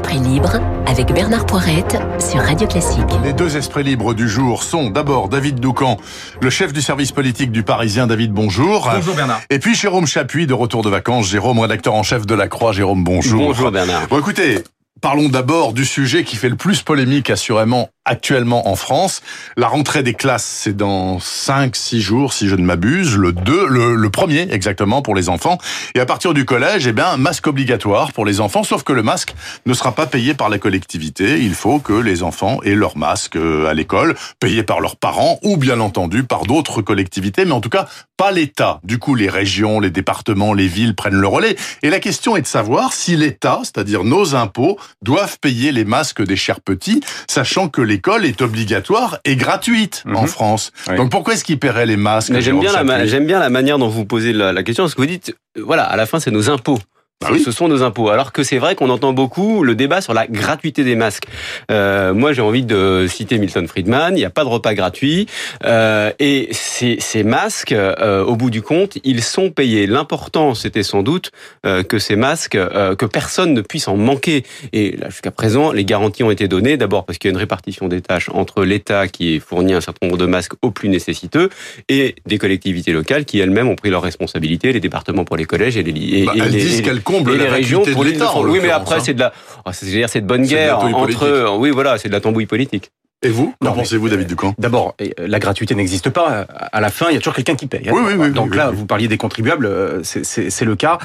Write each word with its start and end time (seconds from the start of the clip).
Esprit 0.00 0.18
libre 0.18 0.58
avec 0.86 1.12
Bernard 1.12 1.44
Poirette 1.44 1.98
sur 2.18 2.40
Radio 2.40 2.66
Classique. 2.66 3.04
Les 3.22 3.34
deux 3.34 3.58
esprits 3.58 3.84
libres 3.84 4.14
du 4.14 4.30
jour 4.30 4.62
sont 4.62 4.88
d'abord 4.88 5.28
David 5.28 5.60
Doucan, 5.60 5.98
le 6.40 6.48
chef 6.48 6.72
du 6.72 6.80
service 6.80 7.12
politique 7.12 7.52
du 7.52 7.64
Parisien. 7.64 8.06
David, 8.06 8.32
bonjour. 8.32 8.88
Bonjour 8.90 9.14
Bernard. 9.14 9.42
Et 9.50 9.58
puis 9.58 9.74
Jérôme 9.74 10.06
Chapuis, 10.06 10.46
de 10.46 10.54
retour 10.54 10.82
de 10.82 10.88
vacances. 10.88 11.28
Jérôme, 11.28 11.58
rédacteur 11.58 11.92
en 11.92 12.02
chef 12.02 12.24
de 12.24 12.34
La 12.34 12.48
Croix. 12.48 12.72
Jérôme, 12.72 13.04
bonjour. 13.04 13.48
Bonjour 13.48 13.70
Bernard. 13.70 14.08
Bon, 14.08 14.18
écoutez, 14.18 14.60
parlons 15.02 15.28
d'abord 15.28 15.74
du 15.74 15.84
sujet 15.84 16.24
qui 16.24 16.36
fait 16.36 16.48
le 16.48 16.56
plus 16.56 16.80
polémique 16.80 17.28
assurément 17.28 17.90
actuellement 18.10 18.68
en 18.68 18.74
France. 18.74 19.22
La 19.56 19.68
rentrée 19.68 20.02
des 20.02 20.14
classes, 20.14 20.44
c'est 20.44 20.76
dans 20.76 21.20
5 21.20 21.76
6 21.76 22.00
jours 22.00 22.32
si 22.32 22.48
je 22.48 22.56
ne 22.56 22.64
m'abuse, 22.64 23.16
le 23.16 23.32
2 23.32 23.66
le, 23.68 24.10
premier 24.10 24.48
exactement 24.50 25.00
pour 25.00 25.14
les 25.14 25.28
enfants. 25.28 25.58
Et 25.94 26.00
à 26.00 26.06
partir 26.06 26.34
du 26.34 26.44
collège, 26.44 26.88
eh 26.88 26.92
bien 26.92 27.16
masque 27.16 27.46
obligatoire 27.46 28.12
pour 28.12 28.26
les 28.26 28.40
enfants 28.40 28.64
sauf 28.64 28.82
que 28.82 28.92
le 28.92 29.04
masque 29.04 29.34
ne 29.64 29.74
sera 29.74 29.92
pas 29.92 30.06
payé 30.06 30.34
par 30.34 30.48
la 30.48 30.58
collectivité, 30.58 31.38
il 31.38 31.54
faut 31.54 31.78
que 31.78 31.92
les 31.92 32.24
enfants 32.24 32.58
aient 32.64 32.74
leur 32.74 32.98
masque 32.98 33.36
euh, 33.36 33.68
à 33.68 33.74
l'école, 33.74 34.16
payé 34.40 34.64
par 34.64 34.80
leurs 34.80 34.96
parents 34.96 35.38
ou 35.44 35.56
bien 35.56 35.78
entendu 35.78 36.24
par 36.24 36.42
d'autres 36.42 36.82
collectivités. 36.82 37.44
Mais 37.44 37.52
en 37.52 37.60
tout 37.60 37.68
cas 37.68 37.86
pas 38.20 38.32
l'État. 38.32 38.80
Du 38.84 38.98
coup, 38.98 39.14
les 39.14 39.30
régions, 39.30 39.80
les 39.80 39.88
départements, 39.88 40.52
les 40.52 40.68
villes 40.68 40.94
prennent 40.94 41.14
le 41.14 41.26
relais. 41.26 41.56
Et 41.82 41.88
la 41.88 42.00
question 42.00 42.36
est 42.36 42.42
de 42.42 42.46
savoir 42.46 42.92
si 42.92 43.16
l'État, 43.16 43.60
c'est-à-dire 43.62 44.04
nos 44.04 44.34
impôts, 44.34 44.78
doivent 45.00 45.38
payer 45.40 45.72
les 45.72 45.86
masques 45.86 46.22
des 46.22 46.36
chers 46.36 46.60
petits, 46.60 47.00
sachant 47.30 47.70
que 47.70 47.80
l'école 48.00 48.24
est 48.24 48.40
obligatoire 48.40 49.18
et 49.26 49.36
gratuite 49.36 50.04
en 50.14 50.22
Mhm. 50.22 50.26
France. 50.26 50.72
Oui. 50.88 50.96
Donc 50.96 51.10
pourquoi 51.10 51.34
est-ce 51.34 51.44
qu'ils 51.44 51.58
paieraient 51.58 51.84
les 51.84 51.98
masques 51.98 52.32
j'aime 52.40 52.58
bien, 52.58 52.72
la, 52.72 52.82
bien 53.20 53.38
la 53.38 53.50
manière 53.50 53.78
dont 53.78 53.88
vous 53.88 54.06
posez 54.06 54.32
la, 54.32 54.54
la 54.54 54.62
question, 54.62 54.84
parce 54.84 54.94
que 54.94 55.02
vous 55.02 55.06
dites, 55.06 55.36
voilà, 55.58 55.82
à 55.84 55.96
la 55.96 56.06
fin, 56.06 56.18
c'est 56.18 56.30
nos 56.30 56.48
impôts. 56.48 56.78
Bah 57.22 57.28
oui. 57.32 57.42
Ce 57.44 57.52
sont 57.52 57.68
nos 57.68 57.82
impôts. 57.82 58.08
Alors 58.08 58.32
que 58.32 58.42
c'est 58.42 58.56
vrai 58.56 58.74
qu'on 58.74 58.88
entend 58.88 59.12
beaucoup 59.12 59.62
le 59.62 59.74
débat 59.74 60.00
sur 60.00 60.14
la 60.14 60.26
gratuité 60.26 60.84
des 60.84 60.96
masques. 60.96 61.24
Euh, 61.70 62.14
moi, 62.14 62.32
j'ai 62.32 62.40
envie 62.40 62.62
de 62.62 63.04
citer 63.10 63.36
Milton 63.36 63.68
Friedman. 63.68 64.14
Il 64.16 64.20
n'y 64.20 64.24
a 64.24 64.30
pas 64.30 64.42
de 64.42 64.48
repas 64.48 64.72
gratuit. 64.72 65.26
Euh, 65.66 66.12
et 66.18 66.48
ces, 66.52 66.96
ces 66.98 67.22
masques, 67.22 67.72
euh, 67.72 68.24
au 68.24 68.36
bout 68.36 68.48
du 68.48 68.62
compte, 68.62 68.96
ils 69.04 69.22
sont 69.22 69.50
payés. 69.50 69.86
L'important, 69.86 70.54
c'était 70.54 70.82
sans 70.82 71.02
doute 71.02 71.30
euh, 71.66 71.82
que 71.82 71.98
ces 71.98 72.16
masques, 72.16 72.54
euh, 72.54 72.96
que 72.96 73.04
personne 73.04 73.52
ne 73.52 73.60
puisse 73.60 73.86
en 73.88 73.98
manquer. 73.98 74.42
Et 74.72 74.96
là, 74.96 75.10
jusqu'à 75.10 75.30
présent, 75.30 75.72
les 75.72 75.84
garanties 75.84 76.22
ont 76.22 76.30
été 76.30 76.48
données. 76.48 76.78
D'abord 76.78 77.04
parce 77.04 77.18
qu'il 77.18 77.28
y 77.28 77.32
a 77.32 77.34
une 77.34 77.38
répartition 77.40 77.86
des 77.88 78.00
tâches 78.00 78.30
entre 78.32 78.64
l'État 78.64 79.08
qui 79.08 79.40
fournit 79.40 79.74
un 79.74 79.82
certain 79.82 80.06
nombre 80.06 80.16
de 80.18 80.24
masques 80.24 80.52
aux 80.62 80.70
plus 80.70 80.88
nécessiteux 80.88 81.50
et 81.90 82.14
des 82.24 82.38
collectivités 82.38 82.92
locales 82.92 83.26
qui 83.26 83.40
elles-mêmes 83.40 83.68
ont 83.68 83.76
pris 83.76 83.90
leurs 83.90 84.00
responsabilités, 84.02 84.72
les 84.72 84.80
départements 84.80 85.26
pour 85.26 85.36
les 85.36 85.44
collèges 85.44 85.76
et 85.76 85.82
les, 85.82 85.90
et, 86.20 86.24
Bah, 86.24 86.32
et 86.34 86.40
les- 86.48 86.48
disent 86.60 86.78
et- 86.80 86.82
qu'elles 86.82 87.02
et 87.18 87.24
la 87.36 87.44
les 87.44 87.48
régions 87.48 87.82
pour 87.84 88.04
de 88.04 88.10
l'État. 88.10 88.32
Oui, 88.38 88.58
mais 88.62 88.70
après 88.70 88.96
hein. 88.96 89.00
c'est 89.02 89.14
de 89.14 89.20
la, 89.20 89.32
oh, 89.66 89.70
c'est, 89.72 89.86
je 89.86 89.90
veux 89.92 89.98
dire, 89.98 90.08
c'est 90.08 90.20
de 90.20 90.26
bonne 90.26 90.42
de 90.42 90.48
guerre 90.48 90.78
tambouille 90.78 90.94
entre, 90.94 91.18
politique. 91.18 91.46
oui 91.58 91.70
voilà, 91.70 91.98
c'est 91.98 92.08
de 92.08 92.12
la 92.14 92.20
tambouille 92.20 92.46
politique. 92.46 92.90
Et 93.22 93.28
vous 93.28 93.54
Qu'en 93.62 93.72
pensez-vous, 93.72 94.08
David 94.08 94.28
Ducamp? 94.28 94.54
D'abord, 94.58 94.94
euh, 95.02 95.08
la 95.18 95.38
gratuité 95.38 95.74
n'existe 95.74 96.08
pas. 96.08 96.46
À 96.72 96.80
la 96.80 96.90
fin, 96.90 97.08
il 97.10 97.14
y 97.14 97.16
a 97.16 97.20
toujours 97.20 97.34
quelqu'un 97.34 97.54
qui 97.54 97.66
paye. 97.66 97.86
hein. 97.86 97.92
Oui, 97.94 98.00
oui, 98.06 98.14
oui, 98.16 98.30
Donc 98.30 98.54
là, 98.54 98.70
vous 98.70 98.86
parliez 98.86 99.08
des 99.08 99.18
contribuables, 99.18 99.66
euh, 99.66 100.00
c'est- 100.02 100.64
le 100.64 100.74
cas. 100.74 100.96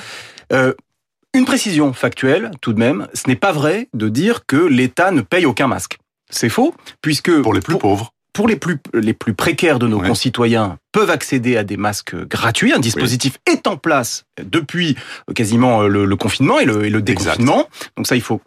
Euh, 0.54 0.74
une 1.34 1.44
précision 1.44 1.92
factuelle, 1.92 2.52
tout 2.62 2.72
de 2.72 2.80
même, 2.80 3.08
ce 3.14 3.28
n'est 3.28 3.36
pas 3.36 3.52
vrai 3.52 3.90
de 3.94 4.08
dire 4.08 4.46
que 4.48 4.56
l'État 4.56 5.12
ne 5.12 5.20
paye 5.20 5.46
aucun 5.46 5.68
masque. 5.68 5.98
C'est 6.30 6.48
faux, 6.48 6.74
puisque 7.02 7.42
Pour 7.42 7.54
les 7.54 7.60
plus 7.60 7.78
pauvres. 7.78 8.14
Pour 8.36 8.48
les 8.50 8.58
plus, 8.58 8.78
les 8.94 9.14
plus 9.14 9.34
précaires 9.34 9.80
de 9.80 9.88
nos 9.88 10.00
Ouais. 10.00 10.08
concitoyens 10.10 10.78
peuvent 10.92 11.10
accéder 11.10 11.56
à 11.58 11.64
des 11.64 11.78
masques 11.78 12.16
gratuits. 12.28 12.74
Un 12.74 12.80
dispositif 12.80 13.38
est 13.50 13.66
en 13.66 13.78
place 13.78 14.26
depuis 14.44 14.98
euh, 15.30 15.34
quasiment 15.34 15.82
euh, 15.84 15.88
le, 15.88 16.06
le 16.06 16.16
confinement 16.18 16.60
et 16.60 16.66
le, 16.66 16.84
et 16.86 16.90
le 16.90 17.02
déconfinement. 17.02 17.68
Donc 17.96 18.08
ça, 18.08 18.16
il 18.16 18.22
faut, 18.22 18.42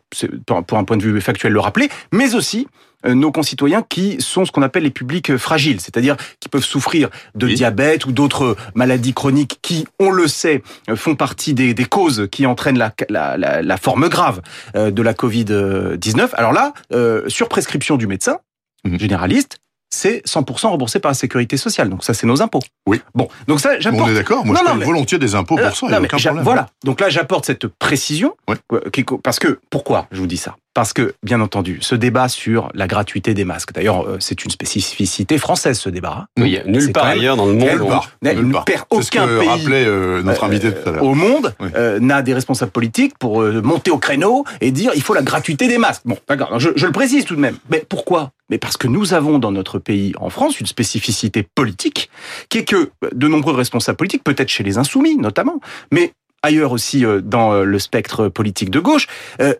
pour 0.46 0.78
un 0.78 0.84
point 0.84 0.96
de 0.98 1.02
vue 1.02 1.20
factuel, 1.22 1.52
le 1.54 1.60
rappeler. 1.60 1.88
Mais 2.12 2.34
aussi 2.34 2.68
euh, 3.06 3.14
nos 3.14 3.32
concitoyens 3.32 3.82
qui 3.82 4.20
sont 4.20 4.44
ce 4.44 4.52
qu'on 4.52 4.60
appelle 4.62 4.82
les 4.82 4.90
publics 4.90 5.36
fragiles, 5.38 5.80
c'est-à-dire 5.80 6.16
qui 6.40 6.48
peuvent 6.50 6.64
souffrir 6.64 7.08
de 7.34 7.46
Oui. 7.46 7.54
diabète 7.54 8.04
ou 8.04 8.12
d'autres 8.12 8.56
maladies 8.74 9.14
chroniques 9.14 9.58
qui, 9.62 9.86
on 9.98 10.10
le 10.10 10.28
sait, 10.28 10.62
font 10.96 11.14
partie 11.16 11.54
des, 11.54 11.72
des 11.72 11.84
causes 11.86 12.28
qui 12.30 12.44
entraînent 12.44 12.76
la, 12.78 12.92
la, 13.08 13.38
la, 13.38 13.62
la 13.62 13.76
forme 13.78 14.08
grave 14.10 14.42
de 14.74 15.02
la 15.02 15.14
Covid-19. 15.14 16.30
Alors 16.34 16.52
là, 16.52 16.72
euh, 16.92 17.22
sur 17.28 17.48
prescription 17.48 17.96
du 17.96 18.06
médecin 18.06 18.38
Mhm. 18.84 19.00
généraliste, 19.00 19.58
c'est 19.90 20.22
100% 20.26 20.68
remboursé 20.68 20.98
par 21.00 21.10
la 21.10 21.14
sécurité 21.14 21.56
sociale. 21.56 21.88
Donc 21.88 22.04
ça, 22.04 22.14
c'est 22.14 22.26
nos 22.26 22.42
impôts. 22.42 22.60
Oui. 22.86 23.00
Bon, 23.14 23.28
donc 23.46 23.60
ça, 23.60 23.70
On 23.76 23.80
j'apporte. 23.80 24.10
est 24.10 24.14
d'accord 24.14 24.44
Moi, 24.44 24.54
Non, 24.54 24.60
je 24.64 24.70
non, 24.70 24.76
mais- 24.76 24.84
volontiers 24.84 25.18
des 25.18 25.34
impôts 25.34 25.56
pour 25.56 25.64
ça, 25.64 25.72
il 25.82 25.88
n'y 25.88 25.94
a 25.94 25.98
Non, 26.00 26.04
aucun 26.06 26.18
j'a- 26.18 26.30
problème. 26.30 26.44
Voilà. 26.44 26.68
Donc 26.84 27.00
là, 27.00 27.08
j'apporte 27.08 27.46
cette 27.46 27.66
précision. 27.66 28.34
Ouais. 28.48 28.56
euh, 28.72 28.80
Parce 29.22 29.38
que, 29.38 29.60
pourquoi 29.70 30.06
je 30.12 30.20
vous 30.20 30.26
dis 30.26 30.36
ça? 30.36 30.56
Parce 30.74 30.92
que, 30.92 31.14
bien 31.24 31.40
entendu, 31.40 31.78
ce 31.80 31.94
débat 31.96 32.28
sur 32.28 32.68
la 32.72 32.86
gratuité 32.86 33.34
des 33.34 33.44
masques, 33.44 33.72
d'ailleurs, 33.72 34.06
euh, 34.06 34.16
c'est 34.20 34.44
une 34.44 34.50
spécificité 34.50 35.36
française, 35.38 35.78
ce 35.80 35.88
débat. 35.90 36.18
hein. 36.20 36.26
Oui, 36.38 36.58
nulle 36.66 36.92
part 36.92 37.06
ailleurs 37.06 37.36
dans 37.36 37.46
le 37.46 37.54
monde. 37.54 37.68
Nulle 37.68 37.82
on- 37.82 37.88
part. 37.88 38.10
Nulle 38.22 38.52
part. 38.52 38.64
C'est 38.68 38.76
ce 38.76 39.08
aucun 39.08 39.26
que 39.26 39.38
pays. 39.40 39.48
rappelait 39.48 39.84
euh, 39.86 40.22
notre 40.22 40.44
invité 40.44 40.70
tout 40.72 40.88
à 40.88 40.92
l'heure. 40.92 41.02
au 41.02 41.14
monde 41.14 41.52
Oui. 41.60 41.68
euh, 41.74 41.98
n'a 41.98 42.22
des 42.22 42.32
responsables 42.32 42.70
politiques 42.70 43.18
pour 43.18 43.42
euh, 43.42 43.60
monter 43.60 43.90
au 43.90 43.98
créneau 43.98 44.44
et 44.60 44.70
dire 44.70 44.92
il 44.94 45.02
faut 45.02 45.14
la 45.14 45.22
gratuité 45.22 45.66
des 45.66 45.78
masques. 45.78 46.02
Bon, 46.04 46.18
d'accord, 46.28 46.60
je, 46.60 46.68
je 46.76 46.86
le 46.86 46.92
précise 46.92 47.24
tout 47.24 47.34
de 47.34 47.40
même. 47.40 47.56
Mais 47.70 47.84
pourquoi? 47.88 48.30
Mais 48.50 48.58
parce 48.58 48.76
que 48.76 48.86
nous 48.86 49.14
avons 49.14 49.38
dans 49.40 49.50
notre 49.52 49.78
pays, 49.80 50.12
en 50.20 50.30
France, 50.30 50.60
une 50.60 50.66
spécificité 50.66 51.42
politique 51.42 52.08
qui 52.50 52.58
est 52.58 52.64
que 52.64 52.90
de 53.12 53.26
nombreux 53.26 53.54
responsables 53.54 53.96
politiques, 53.96 54.22
peut-être 54.22 54.48
chez 54.48 54.62
les 54.62 54.78
insoumis 54.78 55.16
notamment, 55.16 55.58
mais 55.92 56.12
ailleurs 56.42 56.70
aussi 56.70 57.04
euh, 57.04 57.20
dans 57.20 57.52
euh, 57.52 57.64
le 57.64 57.78
spectre 57.80 58.28
politique 58.28 58.70
de 58.70 58.78
gauche, 58.78 59.08
euh, 59.40 59.54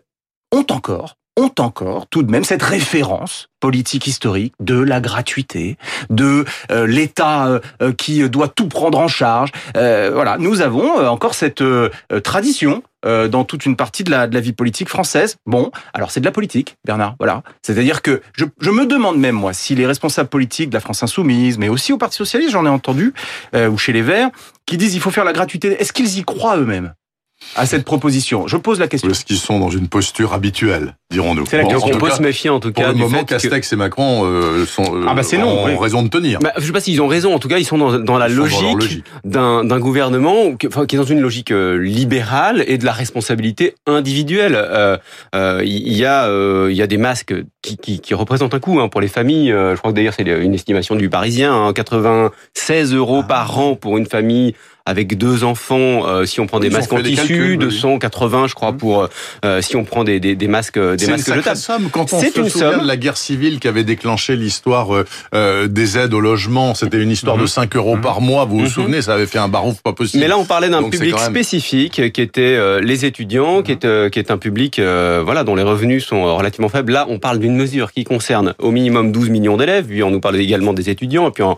ont 0.51 0.65
encore 0.69 1.15
ont 1.37 1.53
encore 1.59 2.07
tout 2.07 2.21
de 2.21 2.29
même 2.29 2.43
cette 2.43 2.63
référence 2.63 3.47
politique 3.61 4.07
historique 4.07 4.53
de 4.59 4.77
la 4.77 4.99
gratuité, 4.99 5.77
de 6.09 6.43
euh, 6.69 6.85
l'État 6.85 7.47
euh, 7.47 7.59
euh, 7.81 7.93
qui 7.93 8.27
doit 8.29 8.49
tout 8.49 8.67
prendre 8.67 8.99
en 8.99 9.07
charge. 9.07 9.51
Euh, 9.77 10.11
voilà, 10.13 10.37
nous 10.37 10.59
avons 10.59 10.99
euh, 10.99 11.07
encore 11.07 11.35
cette 11.35 11.61
euh, 11.61 11.89
tradition 12.23 12.83
dans 13.05 13.45
toute 13.45 13.65
une 13.65 13.77
partie 13.77 14.03
de 14.03 14.11
la, 14.11 14.27
de 14.27 14.33
la 14.35 14.41
vie 14.41 14.51
politique 14.51 14.89
française. 14.89 15.37
Bon, 15.45 15.71
alors 15.93 16.11
c'est 16.11 16.19
de 16.19 16.25
la 16.25 16.33
politique, 16.33 16.75
Bernard. 16.85 17.15
Voilà, 17.17 17.43
c'est-à-dire 17.61 18.01
que 18.01 18.21
je, 18.35 18.43
je 18.59 18.71
me 18.71 18.85
demande 18.85 19.17
même 19.17 19.35
moi 19.35 19.53
si 19.53 19.73
les 19.73 19.87
responsables 19.87 20.27
politiques 20.27 20.69
de 20.69 20.73
la 20.73 20.81
France 20.81 21.01
insoumise, 21.01 21.57
mais 21.57 21.69
aussi 21.69 21.93
au 21.93 21.97
Parti 21.97 22.17
socialiste, 22.17 22.51
j'en 22.51 22.65
ai 22.65 22.69
entendu, 22.69 23.13
ou 23.55 23.77
chez 23.77 23.93
les 23.93 24.01
Verts, 24.01 24.31
qui 24.65 24.75
disent 24.75 24.95
il 24.95 24.99
faut 24.99 25.11
faire 25.11 25.23
la 25.23 25.31
gratuité. 25.31 25.81
Est-ce 25.81 25.93
qu'ils 25.93 26.17
y 26.17 26.23
croient 26.25 26.57
eux-mêmes? 26.57 26.93
À 27.55 27.65
cette 27.65 27.83
proposition 27.85 28.47
Je 28.47 28.57
pose 28.57 28.79
la 28.79 28.87
question. 28.87 29.09
Est-ce 29.09 29.25
qu'ils 29.25 29.37
sont 29.37 29.59
dans 29.59 29.69
une 29.69 29.87
posture 29.87 30.33
habituelle, 30.33 30.95
dirons-nous 31.11 31.45
C'est 31.47 31.57
la 31.57 31.63
Bon, 31.63 31.69
question. 31.69 31.87
en 31.87 31.89
on 31.89 31.93
tout 31.93 31.99
peut 31.99 32.09
cas, 32.09 32.15
se 32.17 32.21
méfier 32.21 32.49
en 32.49 32.59
tout 32.59 32.71
Pour 32.71 32.83
cas 32.83 32.89
le 32.89 32.95
du 32.95 33.01
moment, 33.01 33.19
fait 33.19 33.25
que- 33.25 33.29
Castex 33.35 33.73
et 33.73 33.75
Macron 33.75 34.23
euh, 34.25 34.65
sont, 34.65 34.83
euh, 34.95 35.05
Ah 35.07 35.13
bah 35.13 35.23
c'est 35.23 35.37
non, 35.37 35.47
ont 35.47 35.65
oui. 35.65 35.75
raison 35.79 36.03
de 36.03 36.09
tenir. 36.09 36.39
Bah, 36.39 36.51
je 36.57 36.65
sais 36.65 36.71
pas 36.71 36.81
s'ils 36.81 37.01
ont 37.01 37.07
raison. 37.07 37.33
En 37.33 37.39
tout 37.39 37.47
cas, 37.47 37.57
ils 37.57 37.65
sont 37.65 37.77
dans, 37.77 37.97
dans 37.97 38.17
la 38.17 38.27
Ils 38.27 38.35
logique, 38.35 38.73
logique. 38.75 39.05
d'un 39.23 39.63
d'un 39.63 39.79
gouvernement 39.79 40.55
qui, 40.55 40.67
enfin, 40.67 40.85
qui 40.85 40.95
est 40.95 40.99
dans 40.99 41.05
une 41.05 41.21
logique 41.21 41.51
euh, 41.51 41.77
libérale 41.77 42.63
et 42.67 42.77
de 42.77 42.85
la 42.85 42.91
responsabilité 42.91 43.75
individuelle. 43.87 44.55
Euh, 44.55 44.97
euh, 45.35 45.61
Il 45.65 45.93
y, 45.93 46.05
a, 46.05 46.25
euh, 46.27 46.67
il 46.69 46.75
y 46.77 46.81
a 46.81 46.87
des 46.87 46.97
masques 46.97 47.33
qui, 47.61 47.77
qui, 47.77 47.99
qui 47.99 48.13
représentent 48.13 48.53
un 48.53 48.59
coût 48.59 48.79
hein, 48.79 48.89
pour 48.89 49.01
les 49.01 49.07
familles. 49.07 49.51
Euh, 49.51 49.73
Je 49.75 49.79
crois 49.79 49.91
que 49.91 49.95
d'ailleurs 49.95 50.13
c'est 50.15 50.23
une 50.23 50.53
estimation 50.53 50.95
du 50.95 51.09
Parisien, 51.09 51.53
hein, 51.53 51.73
96 51.73 52.93
euros 52.93 53.21
Ah. 53.23 53.27
par 53.27 53.59
an 53.59 53.75
pour 53.75 53.97
une 53.97 54.05
famille 54.05 54.53
avec 54.89 55.17
deux 55.17 55.43
enfants. 55.43 56.07
euh, 56.07 56.25
si 56.25 56.39
on 56.39 56.47
prend 56.47 56.59
des 56.59 56.67
Ils 56.67 56.73
masques 56.73 56.91
en 56.93 57.01
tissu, 57.01 57.15
calculs, 57.15 57.49
oui. 57.51 57.57
280, 57.57 58.47
je 58.47 58.55
crois, 58.55 58.73
pour 58.73 59.07
euh, 59.45 59.61
si 59.61 59.75
on 59.75 59.83
prend 59.83 60.03
des, 60.03 60.19
des, 60.19 60.35
des 60.35 60.47
masques, 60.47 60.79
des 60.79 60.97
C'est 60.97 61.05
une 61.05 61.11
masques 61.11 61.33
jetables. 61.33 61.57
somme. 61.57 61.89
Quand 61.91 62.11
on 62.13 62.19
C'est 62.19 62.31
se 62.31 62.39
une 62.39 62.49
somme. 62.49 62.81
de 62.81 62.87
la 62.87 62.97
guerre 62.97 63.17
civile 63.17 63.59
qui 63.59 63.67
avait 63.67 63.83
déclenché 63.83 64.35
l'histoire 64.35 64.93
euh, 64.95 65.05
euh, 65.33 65.67
des 65.67 65.97
aides 65.97 66.13
au 66.13 66.19
logement, 66.19 66.73
c'était 66.75 67.01
une 67.01 67.11
histoire 67.11 67.35
de 67.37 67.41
Mhm. 67.43 67.47
5 67.47 67.75
euros 67.75 67.97
par 67.97 68.21
mois. 68.21 68.45
Vous 68.45 68.59
vous 68.59 68.67
souvenez, 68.67 69.01
ça 69.01 69.13
avait 69.13 69.25
fait 69.25 69.39
un 69.39 69.47
barouf 69.47 69.81
pas 69.81 69.93
possible. 69.93 70.21
Mais 70.21 70.27
là, 70.27 70.37
on 70.37 70.45
parlait 70.45 70.69
d'un 70.69 70.83
public 70.89 71.15
même- 71.15 71.29
spécifique 71.29 72.01
qui 72.11 72.21
était 72.21 72.41
euh, 72.57 72.81
les 72.81 73.05
étudiants, 73.05 73.61
qui 73.61 73.71
est 73.71 73.85
euh, 73.85 74.09
qui 74.09 74.19
est 74.19 74.31
un 74.31 74.37
public 74.37 74.79
euh, 74.79 75.21
voilà 75.23 75.43
dont 75.43 75.55
les 75.55 75.63
revenus 75.63 76.05
sont 76.05 76.25
euh, 76.25 76.33
relativement 76.33 76.69
faibles. 76.69 76.91
Là, 76.93 77.05
on 77.09 77.19
parle 77.19 77.39
d'une 77.39 77.55
mesure 77.55 77.91
qui 77.91 78.03
concerne 78.03 78.53
au 78.59 78.71
minimum 78.71 79.11
12 79.11 79.29
millions 79.29 79.57
d'élèves. 79.57 79.85
Puis 79.85 80.03
on 80.03 80.11
nous 80.11 80.19
parle 80.19 80.37
également 80.37 80.73
des 80.73 80.89
étudiants. 80.89 81.27
Et 81.27 81.31
puis 81.31 81.43
on, 81.43 81.57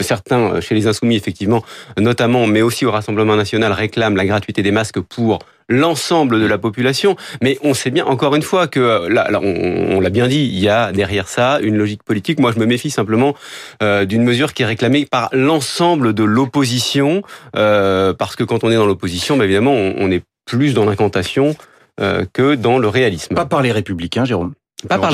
certains 0.00 0.38
euh, 0.54 0.60
chez 0.60 0.74
les 0.74 0.86
insoumis 0.86 1.16
effectivement, 1.16 1.62
notamment, 1.98 2.46
mais 2.46 2.59
aussi 2.62 2.84
au 2.86 2.90
Rassemblement 2.90 3.36
national 3.36 3.72
réclament 3.72 4.16
la 4.16 4.26
gratuité 4.26 4.62
des 4.62 4.70
masques 4.70 5.00
pour 5.00 5.40
l'ensemble 5.68 6.40
de 6.40 6.46
la 6.46 6.58
population. 6.58 7.16
Mais 7.42 7.58
on 7.62 7.74
sait 7.74 7.90
bien, 7.90 8.04
encore 8.04 8.34
une 8.34 8.42
fois, 8.42 8.66
que 8.66 9.06
là, 9.08 9.30
là, 9.30 9.40
on, 9.42 9.96
on 9.96 10.00
l'a 10.00 10.10
bien 10.10 10.26
dit, 10.26 10.50
il 10.52 10.58
y 10.58 10.68
a 10.68 10.90
derrière 10.92 11.28
ça 11.28 11.60
une 11.60 11.76
logique 11.76 12.02
politique. 12.02 12.40
Moi, 12.40 12.52
je 12.52 12.58
me 12.58 12.66
méfie 12.66 12.90
simplement 12.90 13.34
euh, 13.82 14.04
d'une 14.04 14.24
mesure 14.24 14.52
qui 14.52 14.62
est 14.62 14.66
réclamée 14.66 15.06
par 15.06 15.28
l'ensemble 15.32 16.12
de 16.12 16.24
l'opposition, 16.24 17.22
euh, 17.56 18.12
parce 18.12 18.34
que 18.34 18.42
quand 18.44 18.64
on 18.64 18.70
est 18.70 18.76
dans 18.76 18.86
l'opposition, 18.86 19.36
bah, 19.36 19.44
évidemment, 19.44 19.72
on, 19.72 19.94
on 19.98 20.10
est 20.10 20.22
plus 20.44 20.74
dans 20.74 20.84
l'incantation 20.84 21.54
euh, 22.00 22.24
que 22.32 22.56
dans 22.56 22.78
le 22.78 22.88
réalisme. 22.88 23.34
Pas 23.36 23.46
par 23.46 23.62
les 23.62 23.70
républicains, 23.70 24.24
Jérôme. 24.24 24.54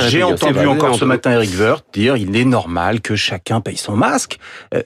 J'ai 0.08 0.22
entendu 0.22 0.66
encore 0.66 0.94
ce 0.94 1.04
matin 1.04 1.32
Eric 1.32 1.50
Woerth 1.58 1.84
dire 1.93 2.16
il 2.16 2.37
est 2.37 2.44
normal 2.44 3.00
que 3.00 3.16
chacun 3.16 3.60
paye 3.60 3.76
son 3.76 3.96
masque. 3.96 4.38
Euh, 4.72 4.82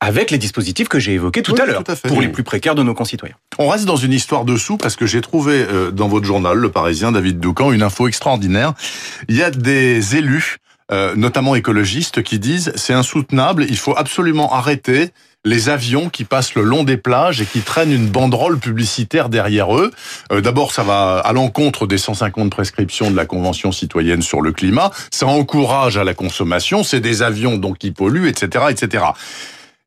avec 0.00 0.30
les 0.30 0.38
dispositifs 0.38 0.88
que 0.88 0.98
j'ai 0.98 1.14
évoqués 1.14 1.42
tout 1.42 1.54
Oui, 1.54 1.60
à 1.60 1.66
l'heure, 1.66 1.82
pour 1.82 2.20
les 2.20 2.28
plus 2.28 2.42
précaires 2.42 2.74
de 2.74 2.82
nos 2.82 2.94
concitoyens. 2.94 3.36
On 3.58 3.68
reste 3.68 3.86
dans 3.86 3.96
une 3.96 4.12
histoire 4.12 4.44
dessous 4.44 4.76
parce 4.76 4.96
que 4.96 5.06
j'ai 5.06 5.20
trouvé 5.20 5.54
euh, 5.54 5.90
dans 5.90 6.08
votre 6.08 6.26
journal, 6.26 6.58
Le 6.58 6.70
Parisien, 6.70 7.12
David 7.12 7.40
Doucan, 7.40 7.72
une 7.72 7.82
info 7.82 8.06
extraordinaire. 8.06 8.74
Il 9.28 9.36
y 9.36 9.42
a 9.42 9.50
des 9.50 10.16
élus, 10.16 10.58
euh, 10.92 11.14
notamment 11.16 11.54
écologistes, 11.54 12.22
qui 12.22 12.38
disent 12.38 12.72
c'est 12.76 12.92
insoutenable, 12.92 13.64
il 13.68 13.78
faut 13.78 13.96
absolument 13.96 14.52
arrêter 14.52 15.10
les 15.46 15.68
avions 15.68 16.10
qui 16.10 16.24
passent 16.24 16.56
le 16.56 16.62
long 16.62 16.82
des 16.82 16.96
plages 16.96 17.40
et 17.40 17.46
qui 17.46 17.60
traînent 17.60 17.92
une 17.92 18.08
banderole 18.08 18.58
publicitaire 18.58 19.28
derrière 19.28 19.74
eux. 19.76 19.92
Euh, 20.32 20.40
D'abord, 20.40 20.72
ça 20.72 20.82
va 20.82 21.18
à 21.18 21.32
l'encontre 21.32 21.86
des 21.86 21.98
150 21.98 22.50
prescriptions 22.50 23.10
de 23.10 23.16
la 23.16 23.26
Convention 23.26 23.70
citoyenne 23.70 24.22
sur 24.22 24.42
le 24.42 24.52
climat. 24.52 24.90
Ça 25.12 25.26
encourage 25.26 25.96
à 25.96 26.04
la 26.04 26.14
consommation. 26.14 26.82
C'est 26.82 27.00
des 27.00 27.22
avions 27.22 27.56
donc 27.56 27.78
qui 27.78 27.92
polluent, 27.92 28.28
etc., 28.28 28.66
etc. 28.70 29.04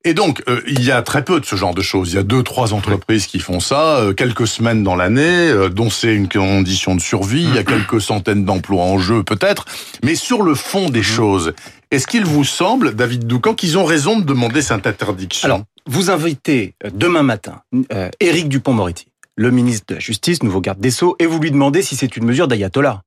Et 0.06 0.14
donc, 0.14 0.44
euh, 0.48 0.62
il 0.66 0.84
y 0.84 0.92
a 0.92 1.02
très 1.02 1.26
peu 1.26 1.40
de 1.40 1.46
ce 1.46 1.56
genre 1.56 1.74
de 1.74 1.82
choses. 1.82 2.14
Il 2.14 2.16
y 2.16 2.20
a 2.20 2.24
deux, 2.24 2.42
trois 2.42 2.74
entreprises 2.74 3.28
qui 3.28 3.40
font 3.40 3.60
ça, 3.60 3.98
euh, 3.98 4.14
quelques 4.14 4.48
semaines 4.48 4.82
dans 4.84 4.96
l'année, 4.96 5.50
euh, 5.50 5.70
dont 5.70 5.90
c'est 5.90 6.16
une 6.16 6.30
condition 6.30 6.96
de 6.96 7.02
survie. 7.02 7.44
Il 7.44 7.54
y 7.54 7.58
a 7.58 7.64
quelques 7.64 8.00
centaines 8.00 8.46
d'emplois 8.46 8.84
en 8.84 8.98
jeu, 8.98 9.24
peut-être. 9.24 9.66
Mais 10.04 10.16
sur 10.16 10.42
le 10.42 10.56
fond 10.56 10.90
des 10.90 11.04
choses, 11.04 11.54
est-ce 11.92 12.06
qu'il 12.06 12.24
vous 12.24 12.44
semble, 12.44 12.94
David 12.94 13.26
Doucan, 13.26 13.56
qu'ils 13.56 13.78
ont 13.80 13.84
raison 13.84 14.20
de 14.20 14.24
demander 14.24 14.62
cette 14.62 14.86
interdiction? 14.86 15.48
Alors, 15.48 15.64
vous 15.88 16.12
invitez 16.12 16.76
euh, 16.86 16.92
demain 16.94 17.24
matin 17.24 17.62
euh, 17.92 18.10
Éric 18.20 18.48
Dupont-Moretti, 18.48 19.08
le 19.36 19.50
ministre 19.50 19.88
de 19.90 19.96
la 19.96 20.00
Justice, 20.00 20.44
nouveau 20.44 20.62
garde 20.62 20.80
des 20.80 20.92
Sceaux, 20.92 21.16
et 21.18 21.26
vous 21.26 21.40
lui 21.40 21.50
demandez 21.50 21.82
si 21.82 21.96
c'est 21.96 22.16
une 22.16 22.26
mesure 22.26 22.48
d'ayatollah. 22.48 23.02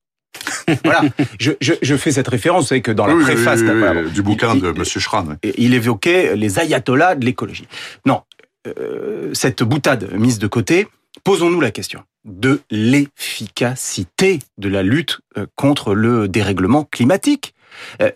voilà, 0.84 1.02
je, 1.40 1.52
je, 1.60 1.72
je 1.80 1.96
fais 1.96 2.10
cette 2.12 2.28
référence, 2.28 2.64
vous 2.64 2.68
savez 2.68 2.82
que 2.82 2.92
dans 2.92 3.06
la 3.06 3.14
Oui, 3.14 3.22
préface 3.24 3.60
oui, 3.60 3.68
oui, 3.70 4.10
du 4.12 4.22
bouquin 4.22 4.54
il- 4.54 4.60
de 4.62 4.70
Monsieur. 4.72 5.00
Et 5.42 5.54
il 5.58 5.74
évoquait 5.74 6.36
les 6.36 6.58
ayatollahs 6.58 7.14
de 7.16 7.24
l'écologie. 7.24 7.66
Non, 8.06 8.22
euh, 8.66 9.30
cette 9.34 9.62
boutade 9.62 10.12
mise 10.12 10.38
de 10.38 10.46
côté, 10.46 10.88
posons-nous 11.24 11.60
la 11.60 11.70
question 11.70 12.02
de 12.24 12.60
l'efficacité 12.70 14.38
de 14.58 14.68
la 14.68 14.82
lutte 14.82 15.20
euh, 15.36 15.46
contre 15.56 15.94
le 15.94 16.28
dérèglement 16.28 16.84
climatique. 16.84 17.54
Euh, 18.00 18.10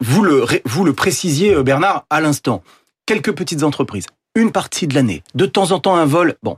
Vous 0.00 0.22
le, 0.22 0.44
vous 0.64 0.84
le 0.84 0.92
précisiez, 0.92 1.60
Bernard, 1.62 2.04
à 2.10 2.20
l'instant. 2.20 2.62
Quelques 3.06 3.32
petites 3.32 3.62
entreprises, 3.64 4.06
une 4.36 4.52
partie 4.52 4.86
de 4.86 4.94
l'année, 4.94 5.22
de 5.34 5.46
temps 5.46 5.72
en 5.72 5.80
temps 5.80 5.96
un 5.96 6.04
vol. 6.04 6.34
Bon, 6.42 6.56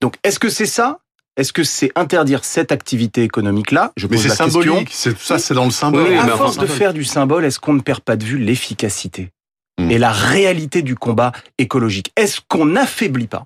donc 0.00 0.16
est-ce 0.22 0.38
que 0.38 0.48
c'est 0.50 0.66
ça 0.66 0.98
Est-ce 1.36 1.52
que 1.52 1.64
c'est 1.64 1.90
interdire 1.96 2.44
cette 2.44 2.70
activité 2.70 3.22
économique-là? 3.24 3.92
Je 3.96 4.06
Mais 4.06 4.16
pose 4.16 4.22
c'est 4.22 4.28
la 4.28 4.36
question. 4.36 4.62
symbolique. 4.62 4.88
C'est 4.92 5.18
ça, 5.18 5.38
c'est 5.38 5.54
dans 5.54 5.64
le 5.64 5.70
symbole. 5.70 6.08
Oui, 6.08 6.16
à 6.16 6.24
mais 6.24 6.30
force 6.32 6.58
de 6.58 6.66
faire 6.66 6.94
du 6.94 7.04
symbole, 7.04 7.44
est-ce 7.44 7.58
qu'on 7.58 7.72
ne 7.74 7.80
perd 7.80 8.00
pas 8.00 8.16
de 8.16 8.24
vue 8.24 8.38
l'efficacité 8.38 9.30
Hmm. 9.76 9.90
et 9.90 9.98
la 9.98 10.12
réalité 10.12 10.82
du 10.82 10.94
combat 10.94 11.32
écologique? 11.58 12.12
Est-ce 12.16 12.40
qu'on 12.46 12.64
n'affaiblit 12.66 13.26
pas 13.26 13.44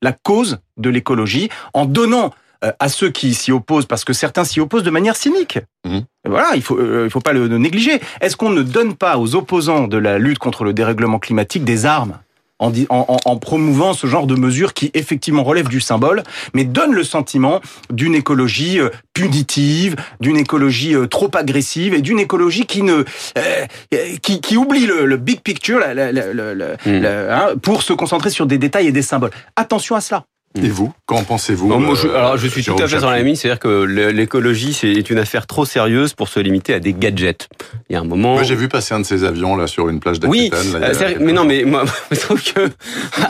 la 0.00 0.12
cause 0.12 0.58
de 0.78 0.88
l'écologie 0.88 1.50
en 1.74 1.84
donnant 1.84 2.32
euh, 2.64 2.72
à 2.80 2.88
ceux 2.88 3.10
qui 3.10 3.34
s'y 3.34 3.52
opposent, 3.52 3.84
parce 3.84 4.02
que 4.02 4.14
certains 4.14 4.44
s'y 4.44 4.60
opposent 4.60 4.84
de 4.84 4.90
manière 4.90 5.16
cynique? 5.16 5.58
Hmm. 5.86 5.98
Voilà, 6.26 6.52
il 6.54 6.62
faut, 6.62 6.78
euh, 6.78 7.02
il 7.04 7.10
faut 7.10 7.20
pas 7.20 7.34
le, 7.34 7.46
le 7.46 7.58
négliger. 7.58 8.00
Est-ce 8.22 8.38
qu'on 8.38 8.48
ne 8.48 8.62
donne 8.62 8.94
pas 8.94 9.18
aux 9.18 9.34
opposants 9.34 9.86
de 9.86 9.98
la 9.98 10.18
lutte 10.18 10.38
contre 10.38 10.64
le 10.64 10.72
dérèglement 10.72 11.18
climatique 11.18 11.64
des 11.64 11.84
armes? 11.84 12.18
En, 12.58 12.72
en, 12.88 13.16
en- 13.24 13.36
promouvant 13.36 13.92
ce 13.92 14.06
genre 14.06 14.26
de 14.26 14.34
mesures 14.34 14.72
qui 14.74 14.90
effectivement 14.94 15.44
relèvent 15.44 15.68
du 15.68 15.80
symbole, 15.80 16.22
mais 16.54 16.64
donnent 16.64 16.94
le 16.94 17.04
sentiment 17.04 17.60
d'une 17.92 18.14
écologie 18.14 18.80
euh, 18.80 18.88
punitive, 19.12 19.96
d'une 20.20 20.36
écologie 20.36 20.94
euh, 20.94 21.06
trop 21.06 21.30
agressive 21.34 21.92
et 21.94 22.00
d'une 22.00 22.18
écologie 22.18 22.64
qui 22.66 22.82
ne 22.82 22.94
euh, 22.94 23.04
euh, 23.94 24.16
qui, 24.22 24.40
qui 24.40 24.56
oublie 24.56 24.86
le, 24.86 25.04
le 25.06 25.16
big 25.16 25.40
picture 25.40 25.78
la- 25.78 25.94
la- 25.94 26.12
la- 26.12 26.32
la- 26.32 26.54
la- 26.54 26.66
Hmm. 26.86 27.04
hein, 27.04 27.46
pour 27.62 27.82
se 27.82 27.92
concentrer 27.92 28.30
sur 28.30 28.46
des 28.46 28.58
détails 28.58 28.86
et 28.86 28.92
des 28.92 29.02
symboles. 29.02 29.30
Attention 29.56 29.96
à 29.96 30.00
cela. 30.00 30.24
Et 30.62 30.68
vous, 30.68 30.92
qu'en 31.06 31.22
pensez-vous 31.24 31.68
moi, 31.78 31.94
je, 31.94 32.08
euh, 32.08 32.16
alors, 32.16 32.36
je 32.36 32.46
suis 32.48 32.62
tout 32.64 32.74
à 32.82 32.86
fait 32.88 32.98
dans 32.98 33.10
la 33.10 33.22
ligne, 33.22 33.34
c'est-à-dire 33.36 33.58
que 33.60 33.84
l'écologie, 33.84 34.72
c'est 34.72 35.10
une 35.10 35.18
affaire 35.18 35.46
trop 35.46 35.64
sérieuse 35.64 36.14
pour 36.14 36.28
se 36.28 36.40
limiter 36.40 36.72
à 36.74 36.80
des 36.80 36.92
gadgets. 36.92 37.48
Il 37.90 37.92
y 37.92 37.96
a 37.96 38.00
un 38.00 38.04
moment. 38.04 38.34
Moi, 38.34 38.42
j'ai 38.42 38.54
vu 38.54 38.68
passer 38.68 38.94
un 38.94 39.00
de 39.00 39.04
ces 39.04 39.24
avions 39.24 39.56
là 39.56 39.66
sur 39.66 39.88
une 39.88 40.00
plage 40.00 40.16
Oui, 40.26 40.50
d'Aquitaine. 40.50 40.72
là, 40.72 40.78
y 40.78 40.82
euh, 40.82 40.90
a- 40.90 40.94
c'est- 40.94 41.18
mais 41.20 41.32
non, 41.32 41.44
mais 41.44 41.64
moi, 41.64 41.84
je 42.10 42.18
trouve 42.20 42.42
que, 42.42 42.68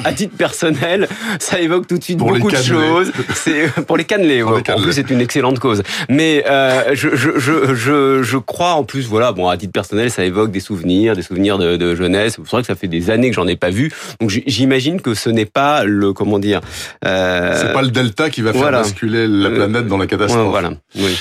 à 0.05 0.13
titre 0.13 0.37
personnel, 0.37 1.09
ça 1.41 1.61
évoque 1.61 1.87
tout 1.87 1.99
de 1.99 2.05
suite 2.05 2.19
Pour 2.19 2.29
beaucoup 2.33 2.51
de 2.51 2.57
choses. 2.57 3.13
C'est 3.35 3.71
pour 3.87 3.97
les 3.97 4.05
cannelés. 4.05 4.43
Pour 4.43 4.53
ouais. 4.53 4.59
les 4.59 4.63
cannelés. 4.63 4.81
En 4.83 4.85
plus, 4.85 4.93
c'est 4.93 5.11
une 5.11 5.21
excellente 5.21 5.59
cause. 5.59 5.83
Mais 6.09 6.45
euh, 6.49 6.95
je, 6.95 7.11
je, 7.15 7.31
je, 7.39 7.75
je, 7.75 8.23
je 8.23 8.37
crois 8.39 8.75
en 8.75 8.85
plus, 8.85 9.07
voilà, 9.09 9.33
bon, 9.33 9.49
à 9.49 9.57
titre 9.57 9.73
personnel, 9.73 10.11
ça 10.11 10.25
évoque 10.25 10.51
des 10.51 10.61
souvenirs, 10.61 11.17
des 11.17 11.23
souvenirs 11.23 11.59
de, 11.59 11.77
de 11.77 11.95
jeunesse. 11.95 12.37
C'est 12.37 12.51
vrai 12.51 12.61
que 12.63 12.67
ça 12.67 12.75
fait 12.77 12.89
des 12.89 13.11
années 13.11 13.31
que 13.31 13.37
j'en 13.37 13.47
ai 13.47 13.57
pas 13.57 13.71
vu. 13.71 13.91
Donc, 14.21 14.31
j'imagine 14.47 15.01
que 15.01 15.15
ce 15.15 15.31
n'est 15.31 15.45
pas 15.47 15.85
le, 15.85 16.13
comment 16.13 16.39
dire. 16.39 16.61
Euh, 17.05 17.16
C'est 17.61 17.73
pas 17.73 17.83
le 17.83 17.89
delta 17.89 18.31
qui 18.31 18.43
va 18.43 18.53
faire 18.53 18.61
voilà. 18.63 18.79
basculer 18.83 19.27
la 19.27 19.49
Euh, 19.49 19.55
planète 19.57 19.87
dans 19.87 19.97
la 19.99 20.07
catastrophe. 20.07 20.45
ouais, 20.45 20.51
voilà. 20.51 20.71
Oui. 20.97 21.17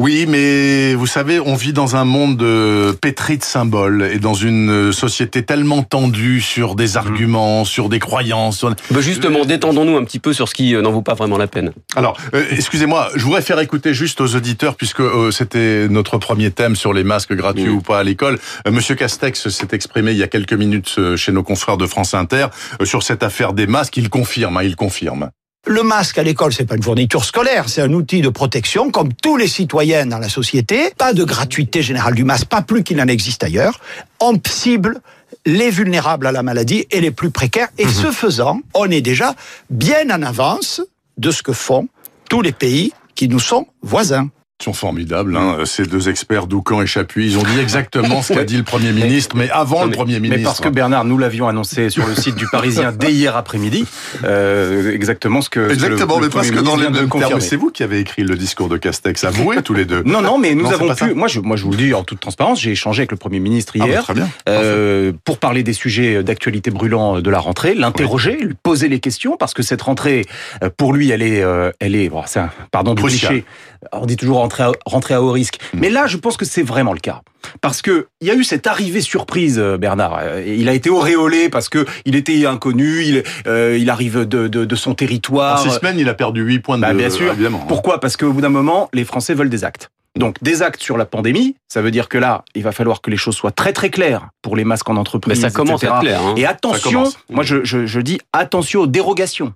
Oui, 0.00 0.26
mais 0.28 0.94
vous 0.94 1.08
savez, 1.08 1.40
on 1.40 1.56
vit 1.56 1.72
dans 1.72 1.96
un 1.96 2.04
monde 2.04 2.40
euh, 2.40 2.92
pétri 2.92 3.36
de 3.36 3.42
symboles 3.42 4.08
et 4.12 4.20
dans 4.20 4.32
une 4.32 4.92
société 4.92 5.42
tellement 5.44 5.82
tendue 5.82 6.40
sur 6.40 6.76
des 6.76 6.96
arguments, 6.96 7.64
sur 7.64 7.88
des 7.88 7.98
croyances. 7.98 8.58
sur- 8.58 8.72
Bah, 8.92 9.00
justement, 9.00 9.44
détendons-nous 9.44 9.96
un 9.96 10.04
petit 10.04 10.20
peu 10.20 10.32
sur 10.32 10.48
ce 10.48 10.54
qui 10.54 10.76
euh, 10.76 10.82
n'en 10.82 10.92
vaut 10.92 11.02
pas 11.02 11.14
vraiment 11.14 11.36
la 11.36 11.48
peine. 11.48 11.72
Alors, 11.96 12.16
euh, 12.32 12.44
excusez-moi, 12.52 13.08
je 13.16 13.24
voudrais 13.24 13.42
faire 13.42 13.58
écouter 13.58 13.92
juste 13.92 14.20
aux 14.20 14.36
auditeurs, 14.36 14.76
puisque 14.76 15.00
euh, 15.00 15.32
c'était 15.32 15.88
notre 15.88 16.16
premier 16.18 16.52
thème 16.52 16.76
sur 16.76 16.92
les 16.92 17.02
masques 17.02 17.34
gratuits 17.34 17.64
Oui. 17.64 17.68
ou 17.70 17.80
pas 17.80 17.98
à 17.98 18.04
l'école. 18.04 18.38
Euh, 18.68 18.70
Monsieur 18.70 18.94
Castex 18.94 19.48
s'est 19.48 19.68
exprimé 19.72 20.12
il 20.12 20.18
y 20.18 20.22
a 20.22 20.28
quelques 20.28 20.52
minutes 20.52 20.94
euh, 20.98 21.16
chez 21.16 21.32
nos 21.32 21.42
confrères 21.42 21.76
de 21.76 21.86
France 21.88 22.14
Inter 22.14 22.46
euh, 22.80 22.84
sur 22.84 23.02
cette 23.02 23.24
affaire 23.24 23.52
des 23.52 23.66
masques. 23.66 23.96
Il 23.96 24.10
confirme, 24.10 24.58
hein, 24.58 24.62
il 24.62 24.76
confirme. 24.76 25.30
Le 25.68 25.82
masque 25.82 26.16
à 26.16 26.22
l'école, 26.22 26.54
c'est 26.54 26.64
pas 26.64 26.76
une 26.76 26.82
fourniture 26.82 27.26
scolaire, 27.26 27.68
c'est 27.68 27.82
un 27.82 27.92
outil 27.92 28.22
de 28.22 28.30
protection 28.30 28.90
comme 28.90 29.12
tous 29.12 29.36
les 29.36 29.46
citoyens 29.46 30.06
dans 30.06 30.18
la 30.18 30.30
société. 30.30 30.94
Pas 30.96 31.12
de 31.12 31.24
gratuité 31.24 31.82
générale 31.82 32.14
du 32.14 32.24
masque, 32.24 32.46
pas 32.46 32.62
plus 32.62 32.82
qu'il 32.82 32.96
n'en 32.96 33.06
existe 33.06 33.44
ailleurs. 33.44 33.78
On 34.18 34.40
cible 34.48 35.02
les 35.44 35.68
vulnérables 35.68 36.26
à 36.26 36.32
la 36.32 36.42
maladie 36.42 36.86
et 36.90 37.02
les 37.02 37.10
plus 37.10 37.30
précaires. 37.30 37.68
Et 37.76 37.86
ce 37.86 38.10
faisant, 38.10 38.60
on 38.72 38.90
est 38.90 39.02
déjà 39.02 39.34
bien 39.68 40.08
en 40.08 40.22
avance 40.22 40.80
de 41.18 41.30
ce 41.30 41.42
que 41.42 41.52
font 41.52 41.86
tous 42.30 42.40
les 42.40 42.52
pays 42.52 42.94
qui 43.14 43.28
nous 43.28 43.38
sont 43.38 43.66
voisins. 43.82 44.30
Sont 44.60 44.72
formidables, 44.72 45.36
hein, 45.36 45.58
ces 45.66 45.84
deux 45.84 46.08
experts, 46.08 46.48
Doucan 46.48 46.82
et 46.82 46.86
Chapuis. 46.88 47.26
Ils 47.28 47.38
ont 47.38 47.44
dit 47.44 47.60
exactement 47.60 48.22
ce 48.22 48.32
qu'a 48.32 48.42
dit 48.42 48.56
le 48.56 48.64
Premier 48.64 48.90
ministre, 48.90 49.36
mais 49.36 49.48
avant 49.50 49.82
Non, 49.82 49.86
le 49.86 49.90
Premier 49.92 50.18
ministre. 50.18 50.36
Mais 50.36 50.42
parce 50.42 50.60
que 50.60 50.68
Bernard, 50.68 51.04
nous 51.04 51.16
l'avions 51.16 51.46
annoncé 51.46 51.90
sur 51.90 52.04
le 52.08 52.16
site 52.16 52.34
du 52.34 52.44
Parisien 52.50 52.90
dès 52.98 53.12
hier 53.12 53.36
après-midi, 53.36 53.84
euh, 54.24 54.92
exactement 54.92 55.42
ce 55.42 55.48
que. 55.48 55.60
le- 55.60 55.70
Exactement, 55.72 56.18
le 56.18 56.26
mais 56.26 56.32
parce 56.32 56.48
Premier 56.48 56.60
que 56.60 56.66
dans 56.66 56.74
les 56.74 56.88
mêmes 56.90 57.08
termes, 57.08 57.38
c'est 57.40 57.54
vous 57.54 57.70
qui 57.70 57.84
avez 57.84 58.00
écrit 58.00 58.24
le 58.24 58.34
discours 58.34 58.68
de 58.68 58.76
Castex, 58.78 59.22
avouez 59.22 59.62
tous 59.62 59.74
les 59.74 59.84
deux. 59.84 60.02
Non, 60.04 60.22
non, 60.22 60.38
mais 60.38 60.56
nous 60.56 60.64
Non, 60.64 60.70
avons 60.70 60.92
pu. 60.92 61.14
Moi 61.14 61.28
je, 61.28 61.38
moi, 61.38 61.56
je 61.56 61.62
vous 61.62 61.70
le 61.70 61.76
dis 61.76 61.94
en 61.94 62.02
toute 62.02 62.18
transparence, 62.18 62.60
j'ai 62.60 62.72
échangé 62.72 63.02
avec 63.02 63.12
le 63.12 63.16
Premier 63.16 63.38
ministre 63.38 63.74
Ah 63.76 63.78
bah, 63.84 63.86
hier 63.86 64.02
très 64.02 64.14
bien. 64.14 64.28
euh, 64.48 65.12
pour 65.24 65.38
parler 65.38 65.62
des 65.62 65.72
sujets 65.72 66.24
d'actualité 66.24 66.72
brûlants 66.72 67.20
de 67.20 67.30
la 67.30 67.38
rentrée, 67.38 67.74
l'interroger, 67.76 68.36
lui 68.42 68.54
poser 68.60 68.88
les 68.88 68.98
questions, 68.98 69.36
parce 69.36 69.54
que 69.54 69.62
cette 69.62 69.82
rentrée, 69.82 70.24
euh, 70.64 70.68
pour 70.76 70.92
lui, 70.92 71.10
elle 71.10 71.22
est, 71.22 71.44
euh, 71.44 71.70
elle 71.78 71.94
est, 71.94 72.08
bon, 72.08 72.24
un, 72.34 72.50
pardon 72.72 72.94
du 72.94 73.04
cliché. 73.04 73.44
On 73.92 74.06
dit 74.06 74.16
toujours 74.16 74.38
rentrer 74.38 74.64
à, 74.64 74.72
rentrer 74.86 75.14
à 75.14 75.22
haut 75.22 75.30
risque, 75.32 75.58
Mm. 75.72 75.78
mais 75.80 75.90
là, 75.90 76.06
je 76.06 76.16
pense 76.16 76.36
que 76.36 76.44
c'est 76.44 76.62
vraiment 76.62 76.92
le 76.92 76.98
cas, 77.00 77.22
parce 77.60 77.82
que 77.82 78.08
il 78.20 78.26
y 78.28 78.30
a 78.30 78.34
eu 78.34 78.44
cette 78.44 78.66
arrivée 78.66 79.00
surprise, 79.00 79.58
euh, 79.58 79.76
Bernard. 79.78 80.18
Euh, 80.20 80.42
Il 80.46 80.68
a 80.68 80.72
été 80.74 80.90
auréolé 80.90 81.48
parce 81.48 81.68
que 81.68 81.86
il 82.04 82.16
était 82.16 82.44
inconnu, 82.46 83.02
il, 83.04 83.22
euh, 83.46 83.76
il 83.78 83.90
arrive 83.90 84.20
de, 84.26 84.48
de, 84.48 84.64
de 84.64 84.76
son 84.76 84.90
En 84.90 84.94
territoire. 84.94 85.58
six 85.60 85.70
semaines, 85.70 85.98
il 85.98 86.08
a 86.08 86.14
perdu 86.14 86.42
8 86.42 86.58
points 86.60 86.76
de 86.76 86.82
Bah, 86.82 86.92
bien 86.94 87.10
sûr. 87.10 87.32
évidemment. 87.32 87.64
Pourquoi? 87.68 88.00
Parce 88.00 88.16
qu'au 88.16 88.32
bout 88.32 88.40
d'un 88.40 88.48
moment, 88.48 88.88
les 88.92 89.04
Français 89.04 89.34
veulent 89.34 89.50
des 89.50 89.64
actes. 89.64 89.90
Donc 90.16 90.36
des 90.42 90.62
actes 90.62 90.82
sur 90.82 90.96
la 90.96 91.04
pandémie, 91.04 91.54
ça 91.68 91.80
veut 91.80 91.92
dire 91.92 92.08
que 92.08 92.18
là, 92.18 92.42
il 92.56 92.64
va 92.64 92.72
falloir 92.72 93.02
que 93.02 93.10
les 93.10 93.16
choses 93.16 93.36
soient 93.36 93.52
très 93.52 93.72
très 93.72 93.90
claires 93.90 94.30
pour 94.42 94.56
les 94.56 94.64
masques 94.64 94.88
en 94.88 94.94
Mais 94.94 94.98
entreprise. 95.00 95.40
ça 95.40 95.50
commence 95.50 95.82
etc. 95.84 95.92
à 95.92 95.96
être 95.96 96.02
clair. 96.02 96.20
Hein. 96.22 96.34
Et 96.36 96.44
attention, 96.46 97.04
moi 97.30 97.44
je, 97.44 97.62
je, 97.62 97.86
je 97.86 98.00
dis 98.00 98.18
attention 98.32 98.80
aux 98.80 98.86
dérogations. 98.88 99.52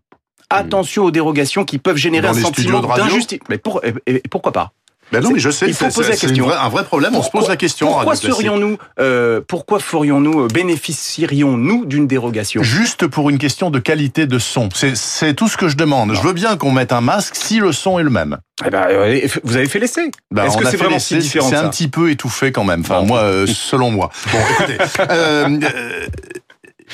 Attention 0.53 1.05
aux 1.05 1.11
dérogations 1.11 1.65
qui 1.65 1.79
peuvent 1.79 1.97
générer 1.97 2.27
Dans 2.29 2.37
un 2.39 2.41
sentiment 2.43 2.81
d'injustice. 2.81 3.41
Mais 3.49 3.59
pour, 3.59 3.81
et- 3.85 3.95
et 4.07 4.23
pourquoi 4.31 4.53
pas 4.53 4.73
Ben 5.13 5.21
non, 5.23 5.31
mais 5.33 5.39
je 5.41 5.51
sais, 5.51 5.67
il 5.67 5.75
faut 5.75 5.89
poser 5.89 6.11
la 6.11 6.17
question. 6.17 6.47
vraie- 6.47 6.57
un 6.57 6.69
vrai 6.71 6.85
problème. 6.85 7.15
on 7.15 7.23
se 7.23 7.31
pose 7.31 7.49
la 7.49 7.57
question. 7.57 7.89
Pourquoi 7.89 8.17
serions-nous, 8.17 8.79
euh, 8.99 9.41
pourquoi 9.47 9.79
ferions-nous, 9.79 10.43
euh, 10.45 10.49
bénéficierions-nous 10.49 11.85
d'une 11.85 12.07
dérogation? 12.07 12.63
Juste 12.63 13.07
pour 13.07 13.29
une 13.31 13.39
question 13.39 13.71
de 13.71 13.79
qualité 13.79 14.27
de 14.27 14.39
son. 14.39 14.69
C'est- 14.73 15.35
tout 15.35 15.49
ce 15.49 15.57
que 15.57 15.69
je 15.69 15.77
demande. 15.77 16.15
Je 16.15 16.21
veux 16.23 16.33
bien 16.33 16.57
qu'on 16.57 16.71
mette 16.71 16.93
un 16.93 17.01
masque 17.03 17.35
si 17.37 17.59
le 17.59 17.73
son 17.73 17.99
est 17.99 18.03
le 18.05 18.11
même. 18.11 18.39
Eh 18.67 18.71
ben, 18.71 18.87
euh, 18.91 19.21
Vous 19.45 19.57
avez 19.57 19.67
fait 19.67 19.79
l'essai. 19.81 20.11
Ben, 20.31 20.45
Est-ce 20.45 20.57
que 20.57 20.65
a 20.67 20.71
c'est 20.71 20.77
vraiment 20.77 20.99
si 20.99 21.19
différent 21.19 21.49
C'est 21.51 21.57
un 21.57 21.69
petit 21.69 21.89
peu 21.89 22.11
étouffé 22.11 22.53
quand 22.53 22.65
même. 22.65 22.81
Enfin, 22.81 23.01
Bon. 23.01 23.07
moi, 23.07 23.19
euh, 23.21 23.47
selon 23.47 23.91
moi. 23.91 24.11
Bon, 24.33 24.39
écoutez. 24.61 24.79
euh, 25.11 25.59
euh, 25.63 26.07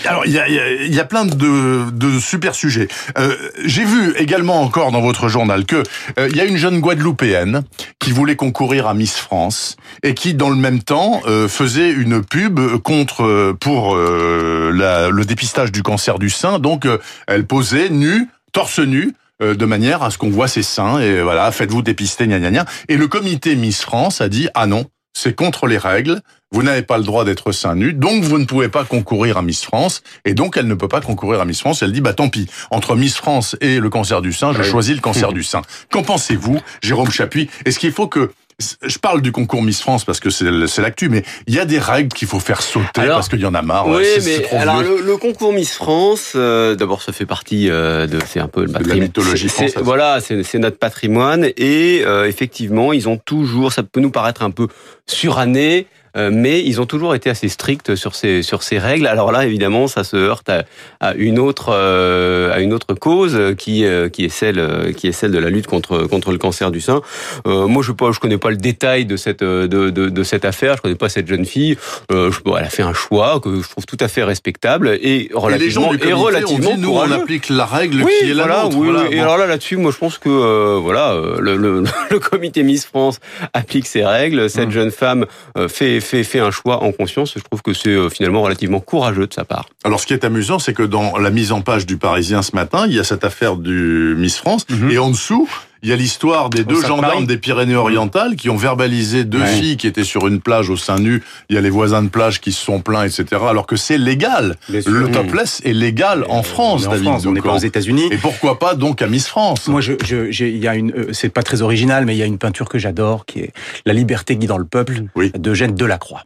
alors, 0.04 0.26
il 0.26 0.32
y 0.32 0.38
a, 0.38 0.48
y 0.48 0.58
a- 0.58 0.84
y 0.84 1.00
a 1.00 1.04
plein 1.04 1.24
de, 1.24 1.90
de 1.90 2.18
super 2.20 2.54
sujets. 2.54 2.88
Euh, 3.18 3.34
J'ai 3.64 3.84
vu 3.84 4.14
également 4.16 4.62
encore 4.62 4.92
dans 4.92 5.00
votre 5.00 5.28
journal 5.28 5.64
que 5.64 5.82
euh, 6.18 6.28
il 6.30 6.36
y 6.36 6.40
a 6.40 6.44
une 6.44 6.56
jeune 6.56 6.80
Guadeloupéenne 6.80 7.62
qui 7.98 8.12
voulait 8.12 8.36
concourir 8.36 8.86
à 8.86 8.94
Miss 8.94 9.16
France 9.16 9.76
et 10.02 10.14
qui, 10.14 10.34
dans 10.34 10.50
le 10.50 10.56
même 10.56 10.82
temps, 10.82 11.20
euh, 11.26 11.48
faisait 11.48 11.90
une 11.90 12.22
pub 12.24 12.60
contre 12.82 13.24
euh, 13.24 13.56
pour 13.58 13.96
euh, 13.96 14.70
le 15.10 15.24
dépistage 15.24 15.72
du 15.72 15.82
cancer 15.82 16.18
du 16.18 16.30
sein. 16.30 16.58
Donc, 16.58 16.86
elle 17.26 17.46
posait 17.46 17.88
nue, 17.90 18.28
torse 18.52 18.78
nu. 18.80 19.14
de 19.40 19.64
manière 19.66 20.02
à 20.02 20.10
ce 20.10 20.18
qu'on 20.18 20.30
voit 20.30 20.48
ses 20.48 20.64
seins 20.64 20.98
et 20.98 21.22
voilà 21.22 21.52
faites-vous 21.52 21.80
dépister 21.82 22.26
gna 22.26 22.40
gna 22.40 22.50
gna 22.50 22.64
et 22.88 22.96
le 22.96 23.06
comité 23.06 23.54
Miss 23.54 23.82
France 23.82 24.20
a 24.20 24.28
dit 24.28 24.48
ah 24.54 24.66
non 24.66 24.84
c'est 25.12 25.34
contre 25.34 25.66
les 25.66 25.78
règles. 25.78 26.20
Vous 26.50 26.62
n'avez 26.62 26.82
pas 26.82 26.96
le 26.96 27.04
droit 27.04 27.26
d'être 27.26 27.52
seins 27.52 27.74
nus 27.74 27.92
donc 27.92 28.24
vous 28.24 28.38
ne 28.38 28.46
pouvez 28.46 28.70
pas 28.70 28.84
concourir 28.84 29.36
à 29.36 29.42
Miss 29.42 29.64
France 29.64 30.02
et 30.24 30.32
donc 30.32 30.56
elle 30.56 30.66
ne 30.66 30.74
peut 30.74 30.88
pas 30.88 31.02
concourir 31.02 31.40
à 31.40 31.44
Miss 31.44 31.60
France. 31.60 31.82
Elle 31.82 31.92
dit 31.92 32.00
bah 32.00 32.14
tant 32.14 32.30
pis. 32.30 32.48
Entre 32.70 32.96
Miss 32.96 33.16
France 33.16 33.54
et 33.60 33.80
le 33.80 33.90
cancer 33.90 34.22
du 34.22 34.32
sein 34.32 34.52
je 34.54 34.62
choisis 34.62 34.94
le 34.94 35.02
cancer 35.02 35.32
du 35.32 35.42
sein. 35.42 35.62
Qu'en 35.90 36.02
pensez-vous 36.02 36.58
Jérôme 36.82 37.10
Chapuis? 37.10 37.50
Est-ce 37.66 37.78
qu'il 37.78 37.92
faut 37.92 38.06
que 38.08 38.32
je 38.58 38.98
parle 38.98 39.22
du 39.22 39.30
concours 39.30 39.62
Miss 39.62 39.80
France 39.80 40.04
parce 40.04 40.18
que 40.18 40.30
c'est 40.30 40.82
l'actu, 40.82 41.08
mais 41.08 41.22
il 41.46 41.54
y 41.54 41.60
a 41.60 41.64
des 41.64 41.78
règles 41.78 42.12
qu'il 42.12 42.26
faut 42.26 42.40
faire 42.40 42.60
sauter 42.60 43.02
Alors, 43.02 43.18
parce 43.18 43.28
qu'il 43.28 43.38
y 43.40 43.46
en 43.46 43.54
a 43.54 43.62
marre. 43.62 43.86
Oui, 43.86 44.04
mais 44.24 44.40
trop 44.40 44.56
alors 44.56 44.82
le, 44.82 45.00
le 45.00 45.16
concours 45.16 45.52
Miss 45.52 45.74
France, 45.74 46.32
euh, 46.34 46.74
d'abord 46.74 47.02
ça 47.02 47.12
fait 47.12 47.26
partie 47.26 47.70
euh, 47.70 48.08
de, 48.08 48.18
c'est 48.26 48.40
un 48.40 48.48
peu 48.48 48.62
le 48.62 48.72
de 48.72 48.88
la 48.88 48.96
mythologie 48.96 49.48
française. 49.48 49.80
Voilà, 49.80 50.20
c'est 50.20 50.42
c'est 50.42 50.58
notre 50.58 50.78
patrimoine 50.78 51.46
et 51.56 52.02
euh, 52.04 52.26
effectivement 52.26 52.92
ils 52.92 53.08
ont 53.08 53.16
toujours, 53.16 53.72
ça 53.72 53.84
peut 53.84 54.00
nous 54.00 54.10
paraître 54.10 54.42
un 54.42 54.50
peu 54.50 54.66
suranné. 55.06 55.86
Euh, 56.18 56.30
Mais 56.32 56.60
ils 56.62 56.80
ont 56.80 56.87
toujours 56.87 57.14
été 57.14 57.30
assez 57.30 57.48
stricts 57.48 57.94
sur 57.94 58.14
ces 58.14 58.42
sur 58.42 58.62
ces 58.62 58.78
règles. 58.78 59.06
Alors 59.06 59.32
là, 59.32 59.46
évidemment, 59.46 59.87
ça 59.87 60.04
se 60.04 60.16
heurte 60.16 60.48
à, 60.48 60.64
à 61.00 61.14
une 61.14 61.38
autre 61.38 61.70
euh, 61.72 62.52
à 62.52 62.60
une 62.60 62.72
autre 62.72 62.94
cause 62.94 63.38
qui 63.56 63.84
euh, 63.84 64.08
qui 64.08 64.25
est 64.25 64.28
celle 64.28 64.92
qui 64.96 65.06
est 65.08 65.12
celle 65.12 65.30
de 65.32 65.38
la 65.38 65.50
lutte 65.50 65.66
contre 65.66 66.00
contre 66.06 66.32
le 66.32 66.38
cancer 66.38 66.70
du 66.70 66.80
sein. 66.80 67.00
Moi, 67.46 67.82
je 67.82 67.92
pas 67.92 68.12
je 68.12 68.20
connais 68.20 68.38
pas 68.38 68.50
le 68.50 68.56
détail 68.56 69.04
de 69.06 69.16
cette 69.16 69.42
de, 69.42 69.66
de, 69.66 70.08
de 70.08 70.22
cette 70.22 70.44
affaire. 70.44 70.76
Je 70.76 70.82
connais 70.82 70.94
pas 70.94 71.08
cette 71.08 71.26
jeune 71.28 71.44
fille. 71.44 71.76
Je- 72.10 72.40
bon, 72.44 72.56
elle 72.56 72.64
a 72.64 72.70
fait 72.70 72.82
un 72.82 72.92
choix 72.94 73.40
que 73.40 73.62
je 73.62 73.68
trouve 73.68 73.87
tout 73.87 73.96
à 74.00 74.08
fait 74.08 74.25
respectable 74.25 74.88
et 74.88 74.98
Et 75.08 75.28
les 75.28 75.34
relativement 75.34 75.92
gens 75.92 75.98
et 76.08 76.12
relativement 76.12 76.75
dit, 76.75 76.80
nous, 76.80 76.90
on 76.94 77.10
applique 77.10 77.48
la 77.48 77.64
règle 77.66 78.02
Oui, 78.02 78.12
qui 78.20 78.30
est 78.30 78.34
la 78.34 78.44
voilà, 78.44 78.62
nôtre. 78.64 78.76
oui, 78.78 78.88
voilà. 78.90 79.08
oui. 79.08 79.16
Et 79.16 79.20
alors 79.20 79.38
là, 79.38 79.46
là-dessus, 79.46 79.76
moi, 79.76 79.90
je 79.92 79.98
pense 79.98 80.18
que 80.18 80.28
euh, 80.28 80.78
voilà, 80.80 81.14
le, 81.40 81.56
le, 81.56 81.82
le 82.10 82.18
comité 82.18 82.62
Miss 82.62 82.84
France 82.87 83.18
applique 83.54 83.87
ses 83.87 84.04
règles. 84.04 84.48
Cette 84.50 84.68
Mm. 84.68 84.72
jeune 84.72 84.90
femme 84.90 85.26
fait, 85.68 86.00
fait, 86.08 86.24
fait 86.24 86.40
un 86.40 86.50
choix 86.50 86.82
en 86.82 86.92
conscience. 86.92 87.32
Je 87.36 87.40
trouve 87.42 87.62
que 87.62 87.72
c'est 87.72 87.90
euh, 87.90 88.08
finalement 88.08 88.42
relativement 88.42 88.80
courageux 88.80 89.26
de 89.26 89.34
sa 89.34 89.44
part. 89.44 89.68
Alors, 89.84 90.00
ce 90.00 90.06
qui 90.06 90.14
est 90.14 90.24
amusant, 90.24 90.58
c'est 90.58 90.74
que 90.74 90.82
dans 90.82 91.18
la 91.18 91.30
mise 91.30 91.52
en 91.52 91.60
page 91.60 91.86
du 91.86 91.96
Parisien 91.98 92.42
ce 92.42 92.54
matin, 92.56 92.86
il 92.88 92.94
y 92.94 92.98
a 92.98 93.04
cette 93.04 93.24
affaire 93.24 93.56
du 93.56 94.14
Miss 94.16 94.38
France, 94.38 94.64
Mhm. 94.70 94.90
et 94.90 94.98
en 94.98 95.10
dessous, 95.10 95.48
il 95.82 95.88
y 95.88 95.92
a 95.92 95.97
l'histoire 95.97 96.50
des 96.50 96.64
deux 96.64 96.80
gendarmes 96.82 97.26
des 97.26 97.38
Pyrénées-Orientales 97.38 98.37
qui 98.37 98.50
ont 98.50 98.56
verbalisé 98.56 99.25
deux 99.25 99.38
Ouais. 99.40 99.47
filles 99.47 99.76
qui 99.76 99.87
étaient 99.87 100.04
sur 100.04 100.26
une 100.26 100.40
plage 100.40 100.70
au 100.70 100.76
sein 100.76 100.99
nu. 100.99 101.23
Il 101.49 101.54
y 101.54 101.58
a 101.58 101.61
les 101.61 101.70
voisins 101.70 102.02
de 102.02 102.08
plage 102.08 102.40
qui 102.40 102.52
se 102.52 102.64
sont 102.64 102.80
plaints, 102.80 103.04
etc. 103.04 103.25
Alors 103.49 103.66
que 103.66 103.76
c'est 103.76 103.99
légal. 103.99 104.56
Le 104.68 105.11
topless 105.11 105.61
est 105.64 105.73
légal 105.73 106.25
en 106.28 106.42
France, 106.42 106.82
on 106.82 106.85
est 106.85 106.87
en 106.87 106.90
David 106.92 107.04
France, 107.08 107.26
on 107.26 107.32
n'est 107.32 107.40
pas 107.42 107.54
aux 107.54 107.58
États-Unis. 107.58 108.08
Et 108.11 108.16
pourquoi 108.16 108.58
pas 108.58 108.75
donc 108.75 109.02
à 109.02 109.06
Miss 109.06 109.26
France 109.28 109.68
Moi, 109.68 109.80
je, 109.80 109.92
je, 110.04 110.30
j'ai- 110.30 110.50
il 110.50 110.58
y 110.58 110.68
a 110.68 110.75
une, 110.75 110.90
euh, 110.92 111.12
c'est 111.12 111.28
pas 111.28 111.42
très 111.42 111.62
original, 111.62 112.04
mais 112.06 112.14
il 112.14 112.18
y 112.18 112.23
a 112.23 112.26
une 112.26 112.38
peinture 112.38 112.68
que 112.68 112.78
j'adore, 112.78 113.26
qui 113.26 113.40
est 113.40 113.52
La 113.87 113.92
liberté 113.92 114.37
guidant 114.37 114.58
le 114.58 114.64
peuple, 114.64 115.02
Oui. 115.14 115.30
d'Eugène 115.38 115.75
Delacroix. 115.75 116.25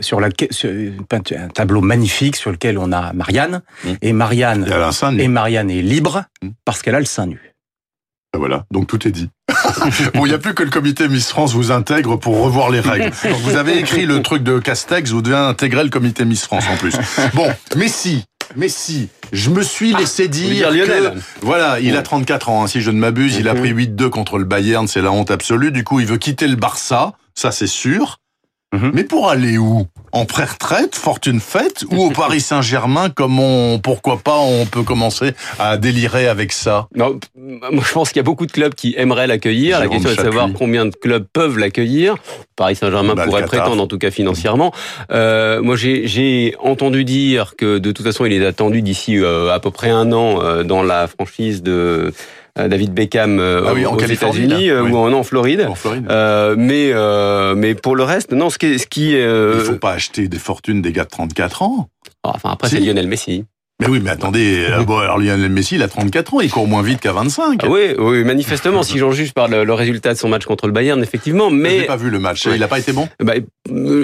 Sur 0.00 0.20
la, 0.20 0.28
sur 0.50 0.70
une 0.70 1.04
peinture- 1.04 1.38
un 1.40 1.48
tableau 1.48 1.80
magnifique 1.80 2.36
sur 2.36 2.50
lequel 2.50 2.78
on 2.78 2.92
a 2.92 3.12
Marianne, 3.12 3.62
Mm. 3.84 3.88
et 4.02 4.12
Marianne, 4.12 4.66
et 5.18 5.28
Marianne 5.28 5.70
est 5.70 5.82
libre 5.82 6.24
Mm. 6.42 6.48
parce 6.64 6.82
qu'elle 6.82 6.94
a 6.94 7.00
le 7.00 7.06
sein 7.06 7.26
nu. 7.26 7.47
Ben 8.32 8.38
Voilà, 8.38 8.64
donc 8.70 8.86
tout 8.86 9.06
est 9.08 9.10
dit. 9.10 9.30
bon, 10.14 10.26
il 10.26 10.28
n'y 10.28 10.34
a 10.34 10.38
plus 10.38 10.54
que 10.54 10.62
le 10.62 10.70
comité 10.70 11.08
Miss 11.08 11.28
France 11.28 11.54
vous 11.54 11.70
intègre 11.70 12.16
pour 12.16 12.42
revoir 12.42 12.70
les 12.70 12.80
règles. 12.80 13.10
Donc 13.24 13.40
vous 13.40 13.56
avez 13.56 13.78
écrit 13.78 14.04
le 14.06 14.22
truc 14.22 14.42
de 14.42 14.58
Castex, 14.58 15.10
vous 15.10 15.22
devez 15.22 15.36
intégrer 15.36 15.82
le 15.82 15.90
comité 15.90 16.24
Miss 16.24 16.44
France 16.44 16.64
en 16.70 16.76
plus. 16.76 16.94
Bon, 17.34 17.48
Messi, 17.76 18.24
Messi, 18.56 19.08
je 19.32 19.50
me 19.50 19.62
suis 19.62 19.94
laissé 19.94 20.24
voulez 20.24 20.48
dire, 20.48 20.70
dire 20.72 20.86
Lionel 20.86 21.14
que, 21.14 21.46
voilà, 21.46 21.80
il 21.80 21.96
a 21.96 22.02
34 22.02 22.48
ans, 22.48 22.64
hein, 22.64 22.66
si 22.66 22.80
je 22.80 22.90
ne 22.90 22.98
m'abuse, 22.98 23.36
il 23.36 23.48
a 23.48 23.54
pris 23.54 23.72
8-2 23.72 24.10
contre 24.10 24.38
le 24.38 24.44
Bayern, 24.44 24.86
c'est 24.86 25.02
la 25.02 25.10
honte 25.12 25.30
absolue. 25.30 25.72
Du 25.72 25.84
coup, 25.84 26.00
il 26.00 26.06
veut 26.06 26.18
quitter 26.18 26.48
le 26.48 26.56
Barça, 26.56 27.14
ça 27.34 27.50
c'est 27.50 27.66
sûr. 27.66 28.18
Mhm. 28.74 28.90
Mais 28.94 29.04
pour 29.04 29.30
aller 29.30 29.56
où? 29.56 29.86
En 30.12 30.24
pré-retraite, 30.24 30.94
fortune 30.96 31.40
faite, 31.40 31.84
ou 31.90 32.04
au 32.04 32.10
Paris 32.10 32.40
Saint-Germain, 32.40 33.10
comme 33.10 33.38
on, 33.38 33.78
pourquoi 33.78 34.18
pas, 34.18 34.38
on 34.38 34.66
peut 34.66 34.82
commencer 34.82 35.32
à 35.58 35.76
délirer 35.76 36.28
avec 36.28 36.52
ça? 36.52 36.88
Non, 36.94 37.18
je 37.36 37.92
pense 37.92 38.08
qu'il 38.08 38.16
y 38.16 38.20
a 38.20 38.24
beaucoup 38.24 38.46
de 38.46 38.52
clubs 38.52 38.74
qui 38.74 38.94
aimeraient 38.96 39.26
l'accueillir. 39.26 39.80
La 39.80 39.88
question 39.88 40.10
est 40.10 40.16
de 40.16 40.20
savoir 40.20 40.48
combien 40.56 40.86
de 40.86 40.94
clubs 40.94 41.26
peuvent 41.32 41.58
l'accueillir. 41.58 42.16
Paris 42.56 42.76
Saint-Germain 42.76 43.14
Bah, 43.14 43.24
le 43.24 43.30
pourrait 43.30 43.44
prétendre, 43.44 43.82
en 43.82 43.86
tout 43.86 43.98
cas 43.98 44.10
financièrement. 44.10 44.72
Euh, 45.10 45.62
moi, 45.62 45.76
j'ai 45.76 46.06
j'ai 46.06 46.54
entendu 46.60 47.04
dire 47.04 47.54
que 47.56 47.78
de 47.78 47.92
toute 47.92 48.04
façon, 48.04 48.24
il 48.24 48.32
est 48.32 48.44
attendu 48.44 48.82
d'ici 48.82 49.18
euh, 49.18 49.52
à 49.52 49.60
peu 49.60 49.70
près 49.70 49.90
un 49.90 50.12
an 50.12 50.40
euh, 50.42 50.62
dans 50.64 50.82
la 50.82 51.06
franchise 51.06 51.62
de 51.62 52.12
David 52.66 52.92
Beckham 52.94 53.38
euh, 53.38 53.62
Ah 53.68 53.72
oui, 53.74 53.86
en 53.86 53.94
aux 53.94 54.00
États-Unis 54.00 54.70
euh, 54.70 54.82
Oui. 54.82 54.90
ou 54.90 54.96
en, 54.96 55.12
en 55.12 55.22
Floride. 55.22 55.66
En 55.68 55.74
Floride 55.76 56.06
Euh, 56.10 56.56
mais 56.58 56.90
euh, 56.92 57.54
mais 57.54 57.74
pour 57.76 57.94
le 57.94 58.02
reste, 58.02 58.32
non. 58.32 58.50
Ce 58.50 58.58
qui, 58.58 58.78
ce 58.78 58.86
qui 58.88 59.14
euh, 59.16 59.54
Il 59.58 59.64
faut 59.64 59.78
pas 59.78 59.92
acheter 59.92 60.26
des 60.26 60.38
fortunes 60.38 60.82
des 60.82 60.90
gars 60.92 61.04
de 61.04 61.10
34 61.10 61.62
ans. 61.62 61.88
ah, 62.24 62.32
enfin 62.34 62.50
après 62.50 62.68
Si. 62.68 62.74
c'est 62.76 62.80
Lionel 62.80 63.06
Messi. 63.06 63.44
Mais 63.80 63.86
oui, 63.86 64.00
mais 64.02 64.10
attendez, 64.10 64.66
euh, 64.70 64.82
bon, 64.82 64.98
alors 64.98 65.18
Lionel 65.18 65.50
Messi, 65.50 65.76
il 65.76 65.82
a 65.84 65.88
34 65.88 66.34
ans, 66.34 66.40
il 66.40 66.50
court 66.50 66.66
moins 66.66 66.82
vite 66.82 66.98
qu'à 67.00 67.12
25. 67.12 67.60
Ah 67.62 67.68
oui, 67.70 67.94
oui, 67.96 68.24
manifestement, 68.24 68.82
si 68.82 68.98
j'en 68.98 69.12
juge 69.12 69.32
par 69.32 69.46
le, 69.46 69.62
le 69.62 69.72
résultat 69.72 70.12
de 70.14 70.18
son 70.18 70.28
match 70.28 70.44
contre 70.46 70.66
le 70.66 70.72
Bayern, 70.72 71.00
effectivement. 71.00 71.48
Mais 71.48 71.70
j'ai 71.70 71.78
Mais 71.82 71.84
pas 71.86 71.96
vu 71.96 72.10
le 72.10 72.18
match, 72.18 72.44
Ouais. 72.46 72.56
il 72.56 72.62
a 72.64 72.66
pas 72.66 72.80
été 72.80 72.92
bon? 72.92 73.08
bah, 73.22 73.34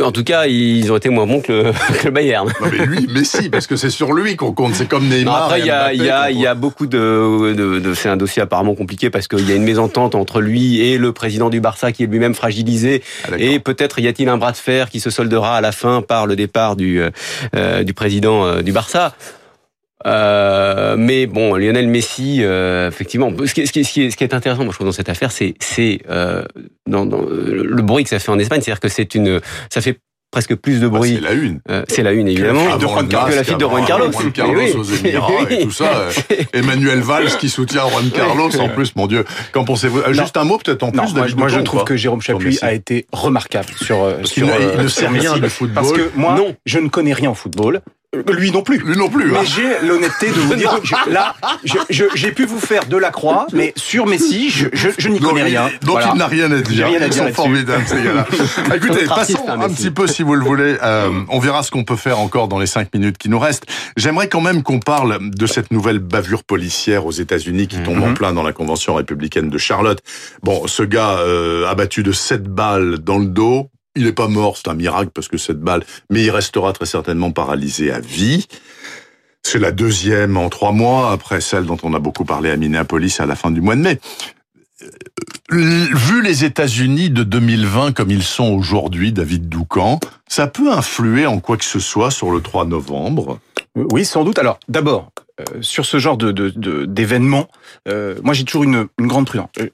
en 0.04 0.12
tout 0.12 0.22
cas, 0.22 0.46
ils 0.46 0.92
ont 0.92 0.96
été 0.96 1.08
moins 1.08 1.26
bons 1.26 1.40
que 1.40 1.50
le, 1.52 1.72
que 1.98 2.04
le 2.04 2.10
Bayern. 2.12 2.52
Non 2.60 2.68
mais 2.70 2.86
lui, 2.86 3.08
Messi, 3.08 3.50
parce 3.50 3.66
que 3.66 3.74
c'est 3.74 3.90
sur 3.90 4.12
lui 4.12 4.36
qu'on 4.36 4.52
compte, 4.52 4.74
c'est 4.76 4.86
comme 4.88 5.08
Non, 5.08 5.16
Neymar. 5.16 5.44
après, 5.46 5.58
il 5.58 5.66
y 5.66 5.70
a, 5.70 5.92
y 5.92 6.08
a, 6.08 6.30
y 6.30 6.46
a 6.46 6.54
beaucoup 6.54 6.86
de, 6.86 7.52
de, 7.54 7.80
de- 7.80 7.94
c'est 7.94 8.08
un 8.08 8.16
dossier 8.16 8.42
apparemment 8.42 8.76
compliqué 8.76 9.10
parce 9.10 9.26
qu'il 9.26 9.48
y 9.48 9.50
a 9.50 9.56
une 9.56 9.64
mésentente 9.64 10.14
entre 10.14 10.40
lui 10.40 10.82
et 10.82 10.98
le 10.98 11.10
président 11.12 11.50
du 11.50 11.60
Barça 11.60 11.90
qui 11.90 12.04
est 12.04 12.06
lui-même 12.06 12.34
fragilisé 12.34 13.02
Ah, 13.24 13.30
et 13.38 13.58
peut-être 13.58 13.98
y 13.98 14.06
a-t-il 14.06 14.28
un 14.28 14.36
bras 14.38 14.52
de 14.52 14.56
fer 14.56 14.88
qui 14.88 15.00
se 15.00 15.10
soldera 15.10 15.56
à 15.56 15.60
la 15.60 15.72
fin 15.72 16.00
par 16.00 16.26
le 16.28 16.36
départ 16.36 16.76
du 16.76 17.00
euh, 17.00 17.10
euh, 17.56 17.82
du 17.82 17.92
président 17.92 18.44
euh, 18.46 18.62
du 18.62 18.70
Barça. 18.70 19.16
Euh, 20.06 20.96
mais 20.98 21.26
bon, 21.26 21.54
Lionel 21.56 21.88
Messi, 21.88 22.38
euh, 22.42 22.88
effectivement, 22.88 23.32
ce 23.44 23.54
qui, 23.54 23.62
est, 23.62 23.66
ce, 23.66 23.72
qui 23.72 23.80
est, 23.80 23.84
ce, 23.84 23.92
qui 23.92 24.02
est, 24.02 24.10
ce 24.10 24.16
qui 24.16 24.24
est 24.24 24.34
intéressant, 24.34 24.64
moi 24.64 24.72
je 24.72 24.76
trouve 24.76 24.86
dans 24.86 24.92
cette 24.92 25.08
affaire, 25.08 25.32
c'est 25.32 25.54
c'est 25.60 26.00
euh, 26.10 26.44
dans, 26.86 27.06
dans 27.06 27.22
le 27.22 27.82
bruit 27.82 28.04
que 28.04 28.10
ça 28.10 28.18
fait 28.18 28.30
en 28.30 28.38
Espagne, 28.38 28.60
c'est-à-dire 28.60 28.80
que 28.80 28.88
c'est 28.88 29.14
une, 29.14 29.40
ça 29.70 29.80
fait 29.80 29.98
presque 30.30 30.56
plus 30.56 30.80
de 30.80 30.88
Bah, 30.88 30.98
bruit. 30.98 31.14
c'est 31.14 31.20
la 31.20 31.32
une. 31.32 31.60
Euh, 31.70 31.84
c'est 31.88 32.02
la 32.02 32.12
une 32.12 32.26
évidemment. 32.26 32.64
Que 32.76 33.34
la 33.36 33.44
fille 33.44 33.54
de 33.56 33.64
Juan 33.64 33.84
Carlos. 33.86 34.10
Juan 34.12 34.32
Carlos 34.32 34.54
Oui. 34.60 34.72
aux 34.76 34.82
Émirats 34.82 35.28
et 35.48 35.56
Oui. 35.58 35.62
tout 35.64 35.70
ça. 35.70 35.96
euh, 35.96 36.10
Emmanuel 36.52 37.00
Valls 37.00 37.28
qui 37.38 37.48
soutient 37.48 37.88
Juan 37.88 38.10
Carlos 38.10 38.50
en 38.60 38.68
plus, 38.68 38.96
mon 38.96 39.06
Dieu. 39.06 39.24
Qu'en 39.52 39.64
pensez-vous? 39.64 40.00
Euh, 40.00 40.12
Juste 40.12 40.36
un 40.36 40.42
mot 40.44 40.58
peut-être 40.58 40.82
en 40.82 40.90
plus, 40.90 40.96
Non, 40.98 41.04
moi, 41.04 41.20
David 41.22 41.38
moi, 41.38 41.48
je 41.48 41.60
trouve 41.60 41.84
que 41.84 41.96
Jérôme 41.96 42.20
Chapuis 42.20 42.58
a 42.62 42.72
été 42.74 43.06
remarquable 43.12 43.68
sur, 43.80 44.00
Parce 44.00 44.30
sur 44.32 44.34
qu'il 44.34 44.44
ne- 44.46 44.60
il 44.60 44.80
euh, 44.80 44.82
ne 44.82 44.88
sait 44.88 45.06
rien 45.06 45.38
de 45.38 45.46
football. 45.48 45.74
Parce 45.74 45.92
que 45.92 46.10
moi, 46.16 46.34
Non. 46.36 46.56
je 46.66 46.78
ne 46.80 46.88
connais 46.88 47.12
rien 47.12 47.30
au 47.30 47.34
football. 47.34 47.80
Lui 48.32 48.50
non 48.50 48.62
plus. 48.62 48.78
Lui 48.78 48.96
non 48.96 49.08
plus. 49.08 49.34
hein. 49.34 49.40
Mais 49.40 49.46
j'ai 49.46 49.86
l'honnêteté 49.86 50.28
de 50.28 50.32
vous 50.40 50.54
dire, 50.56 50.78
je- 50.82 51.10
là, 51.10 51.34
j'ai 52.14 52.32
pu 52.32 52.44
vous 52.46 52.58
faire 52.60 52.86
de 52.86 52.96
la 52.96 53.10
croix, 53.10 53.46
mais 53.52 53.72
sur 53.76 54.06
Messi, 54.06 54.50
je, 54.50 54.66
je, 54.72 54.88
je 54.96 55.08
n'y 55.08 55.20
connais 55.20 55.42
rien. 55.42 55.70
Donc 55.82 55.92
Voilà. 55.96 56.10
il 56.14 56.18
n'a 56.18 56.26
rien 56.26 56.50
à 56.52 56.60
dire. 56.60 56.76
J'ai 56.76 56.84
rien 56.84 57.02
à 57.02 57.06
Ils 57.06 57.12
sont 57.12 57.32
formidables 57.32 57.84
ces 57.86 58.02
gars-là. 58.02 58.26
Écoutez, 58.74 59.06
passons 59.06 59.48
un 59.48 59.56
Messi. 59.56 59.74
petit 59.74 59.90
peu 59.90 60.06
si 60.06 60.22
vous 60.22 60.34
le 60.34 60.44
voulez. 60.44 60.76
Euh, 60.82 61.10
on 61.28 61.38
verra 61.38 61.62
ce 61.62 61.70
qu'on 61.70 61.84
peut 61.84 61.96
faire 61.96 62.18
encore 62.18 62.48
dans 62.48 62.58
les 62.58 62.66
cinq 62.66 62.92
minutes 62.94 63.18
qui 63.18 63.28
nous 63.28 63.38
restent. 63.38 63.64
J'aimerais 63.96 64.28
quand 64.28 64.40
même 64.40 64.62
qu'on 64.62 64.80
parle 64.80 65.18
de 65.30 65.46
cette 65.46 65.70
nouvelle 65.70 65.98
bavure 65.98 66.44
policière 66.44 67.06
aux 67.06 67.12
États-Unis 67.12 67.68
qui 67.68 67.78
tombe 67.82 68.02
en 68.02 68.08
Mhm. 68.08 68.14
plein 68.14 68.32
dans 68.32 68.42
la 68.42 68.52
convention 68.52 68.94
républicaine 68.94 69.48
de 69.50 69.58
Charlotte. 69.58 70.00
Bon, 70.42 70.66
ce 70.66 70.82
gars 70.82 71.18
euh, 71.18 71.66
abattu 71.68 72.02
de 72.02 72.12
sept 72.12 72.44
balles 72.44 72.98
dans 72.98 73.18
le 73.18 73.26
dos. 73.26 73.70
Il 73.96 74.04
n'est 74.04 74.12
pas 74.12 74.28
mort, 74.28 74.56
c'est 74.56 74.68
un 74.68 74.74
miracle 74.74 75.10
parce 75.14 75.28
que 75.28 75.36
sept 75.36 75.60
balles, 75.60 75.84
mais 76.10 76.24
il 76.24 76.30
restera 76.30 76.72
très 76.72 76.86
certainement 76.86 77.30
paralysé 77.30 77.92
à 77.92 78.00
vie. 78.00 78.46
C'est 79.42 79.58
la 79.58 79.72
deuxième 79.72 80.36
en 80.36 80.48
trois 80.48 80.72
mois, 80.72 81.12
après 81.12 81.40
celle 81.40 81.66
dont 81.66 81.76
on 81.82 81.94
a 81.94 81.98
beaucoup 81.98 82.24
parlé 82.24 82.50
à 82.50 82.56
Minneapolis 82.56 83.20
à 83.20 83.26
la 83.26 83.36
fin 83.36 83.50
du 83.50 83.60
mois 83.60 83.76
de 83.76 83.82
mai. 83.82 84.00
Vu 85.50 86.22
les 86.22 86.44
États-Unis 86.44 87.10
de 87.10 87.22
2020 87.22 87.92
comme 87.92 88.10
ils 88.10 88.22
sont 88.24 88.52
aujourd'hui, 88.52 89.12
David 89.12 89.48
Doucan, 89.48 90.00
ça 90.26 90.46
peut 90.46 90.72
influer 90.72 91.26
en 91.26 91.38
quoi 91.38 91.56
que 91.56 91.64
ce 91.64 91.78
soit 91.78 92.10
sur 92.10 92.30
le 92.30 92.40
3 92.40 92.64
novembre? 92.64 93.38
Oui, 93.76 94.04
sans 94.04 94.24
doute. 94.24 94.38
Alors, 94.38 94.58
d'abord, 94.68 95.10
euh, 95.40 95.62
sur 95.62 95.84
ce 95.84 95.98
genre 95.98 96.16
de 96.16 96.32
d'événements, 96.86 97.48
euh, 97.88 98.16
moi 98.22 98.34
j'ai 98.34 98.44
toujours 98.44 98.64
une, 98.64 98.86
grande 99.00 99.26
prudence. 99.26 99.50
Euh, 99.60 99.68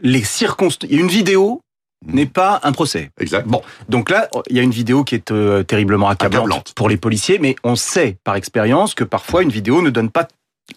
les 0.00 0.22
circonstances. 0.22 0.90
Il 0.90 0.96
y 0.96 0.98
a 0.98 1.02
une 1.02 1.10
vidéo. 1.10 1.60
N'est 2.06 2.26
pas 2.26 2.60
un 2.62 2.72
procès. 2.72 3.10
Exact. 3.20 3.46
Bon, 3.46 3.62
donc 3.88 4.10
là, 4.10 4.28
il 4.50 4.56
y 4.56 4.60
a 4.60 4.62
une 4.62 4.70
vidéo 4.70 5.04
qui 5.04 5.14
est 5.14 5.30
euh, 5.30 5.62
terriblement 5.62 6.08
accablante, 6.08 6.44
Accablante. 6.46 6.72
pour 6.74 6.88
les 6.88 6.96
policiers, 6.96 7.38
mais 7.38 7.56
on 7.64 7.76
sait 7.76 8.16
par 8.24 8.36
expérience 8.36 8.94
que 8.94 9.04
parfois 9.04 9.42
une 9.42 9.50
vidéo 9.50 9.82
ne 9.82 9.90
donne 9.90 10.10
pas 10.10 10.28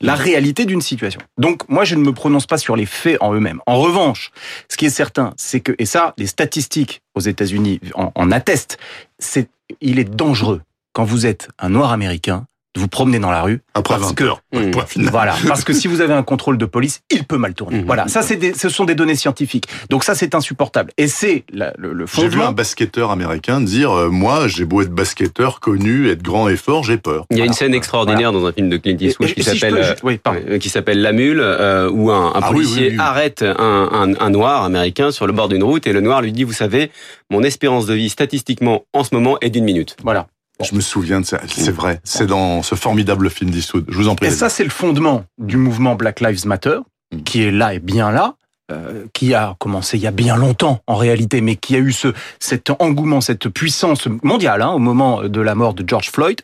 la 0.02 0.16
réalité 0.16 0.66
d'une 0.66 0.82
situation. 0.82 1.22
Donc 1.38 1.68
moi 1.70 1.86
je 1.86 1.96
ne 1.96 2.02
me 2.02 2.12
prononce 2.12 2.46
pas 2.46 2.58
sur 2.58 2.76
les 2.76 2.86
faits 2.86 3.18
en 3.22 3.34
eux-mêmes. 3.34 3.62
En 3.66 3.78
revanche, 3.80 4.32
ce 4.70 4.76
qui 4.78 4.86
est 4.86 4.90
certain, 4.90 5.34
c'est 5.38 5.62
que 5.62 5.74
et 5.80 5.86
ça 5.86 6.14
les 6.18 6.28
statistiques 6.28 7.02
aux 7.16 7.22
États-Unis 7.22 7.80
en, 7.96 8.12
en 8.14 8.32
attestent, 8.32 8.78
c'est 9.20 9.50
il 9.82 10.00
est 10.00 10.10
dangereux 10.10 10.62
quand 10.94 11.06
vous 11.06 11.26
êtes 11.26 11.50
un 11.58 11.70
noir 11.70 11.92
américain 11.92 12.46
vous 12.78 12.88
promener 12.88 13.20
dans 13.20 13.32
la 13.32 13.42
rue 13.42 13.62
Après 13.74 13.96
parce 13.96 14.10
20 14.10 14.14
que 14.16 14.24
heures. 14.24 14.42
Mmh. 14.54 14.72
voilà, 15.12 15.36
parce 15.48 15.64
que 15.64 15.74
si 15.74 15.88
vous 15.88 16.02
avez 16.02 16.14
un 16.14 16.24
contrôle 16.24 16.58
de 16.58 16.66
police, 16.66 17.02
il 17.12 17.24
peut 17.26 17.38
mal 17.38 17.54
tourner. 17.54 17.80
Mhm. 17.80 17.86
Voilà, 17.86 18.08
ça 18.08 18.22
c'est 18.22 18.36
des, 18.38 18.54
ce 18.54 18.70
sont 18.70 18.86
des 18.86 18.96
données 18.96 19.16
scientifiques. 19.16 19.66
Donc 19.90 20.04
ça 20.04 20.16
c'est 20.16 20.36
insupportable. 20.36 20.92
Et 20.98 21.08
c'est 21.08 21.44
la- 21.52 21.74
le, 21.78 21.94
le 21.94 22.06
J'ai 22.14 22.28
vu 22.28 22.42
un 22.42 22.52
basketteur 22.52 23.12
américain 23.12 23.62
dire 23.62 23.92
euh, 23.92 24.10
Moi, 24.10 24.48
j'ai 24.48 24.66
beau 24.66 24.82
être 24.82 24.92
basketteur, 24.94 25.60
connu, 25.60 26.10
être 26.10 26.22
grand 26.24 26.48
et 26.50 26.56
fort, 26.58 26.84
j'ai 26.84 26.98
peur. 26.98 27.26
Il 27.32 27.38
y 27.38 27.42
a 27.42 27.46
une 27.46 27.54
scène 27.54 27.74
extraordinaire 27.74 28.32
dans 28.32 28.46
un 28.46 28.52
film 28.54 28.70
de 28.70 28.78
Clint 28.78 28.98
Eastwood 29.00 29.30
et- 29.30 29.34
qui 29.34 29.44
si 29.44 29.58
s'appelle 29.58 29.78
euh, 29.78 29.94
oui. 30.04 30.20
Ouais, 30.26 30.60
qui 30.60 30.70
s'appelle 30.70 31.02
La 31.02 31.12
Mule, 31.12 31.40
euh, 31.42 31.90
où 31.90 32.12
un, 32.12 32.28
un 32.28 32.32
Ah 32.36 32.50
oui, 32.50 32.56
policier 32.58 32.88
oui, 32.88 32.94
oui. 32.94 33.00
arrête 33.00 33.42
un, 33.44 33.90
un, 33.92 34.14
un 34.20 34.30
noir 34.30 34.64
américain 34.64 35.12
sur 35.12 35.28
le 35.28 35.34
bord 35.34 35.48
d'une 35.50 35.64
route 35.64 35.86
et 35.88 35.94
le 35.94 36.02
noir 36.02 36.22
lui 36.22 36.32
dit, 36.32 36.44
vous 36.44 36.54
savez, 36.54 36.92
mon 37.32 37.44
espérance 37.44 37.86
de 37.86 37.94
vie 37.94 38.10
statistiquement 38.10 38.84
en 38.94 39.04
ce 39.04 39.14
moment 39.14 39.38
est 39.42 39.50
d'une 39.50 39.64
minute. 39.66 39.96
Voilà. 40.04 40.28
Je 40.64 40.74
me 40.76 40.82
souviens 40.82 41.22
de 41.22 41.26
ça. 41.26 41.40
C'est 41.48 41.72
vrai. 41.72 42.00
C'est 42.04 42.28
dans 42.28 42.64
ce 42.64 42.76
formidable 42.76 43.30
film 43.30 43.52
d'Eastwood. 43.52 43.86
Je 43.90 43.98
vous 43.98 44.08
en 44.08 44.16
prie. 44.16 44.28
Et 44.28 44.32
ça, 44.32 44.50
c'est 44.50 44.64
le 44.64 44.70
fondement 44.70 45.26
du 45.38 45.58
mouvement 45.58 45.96
Black 45.96 46.20
Lives 46.22 46.46
Matter, 46.48 46.80
Mm. 47.14 47.22
qui 47.24 47.44
est 47.44 47.52
là 47.52 47.74
et 47.74 47.80
bien 47.80 48.12
là, 48.12 48.36
euh, 48.70 49.06
qui 49.14 49.34
a 49.34 49.56
commencé 49.60 49.96
il 49.98 50.04
y 50.04 50.08
a 50.08 50.12
bien 50.12 50.36
longtemps 50.36 50.82
en 50.88 50.96
réalité, 50.96 51.40
mais 51.40 51.56
qui 51.56 51.74
a 51.76 51.80
eu 51.80 51.94
ce, 51.94 52.10
cet 52.40 52.70
engouement, 52.82 53.22
cette 53.22 53.48
puissance 53.48 54.08
mondiale 54.24 54.62
hein, 54.62 54.72
au 54.72 54.80
moment 54.80 55.24
de 55.24 55.40
la 55.40 55.56
mort 55.56 55.74
de 55.74 55.88
George 55.88 56.10
Floyd. 56.12 56.42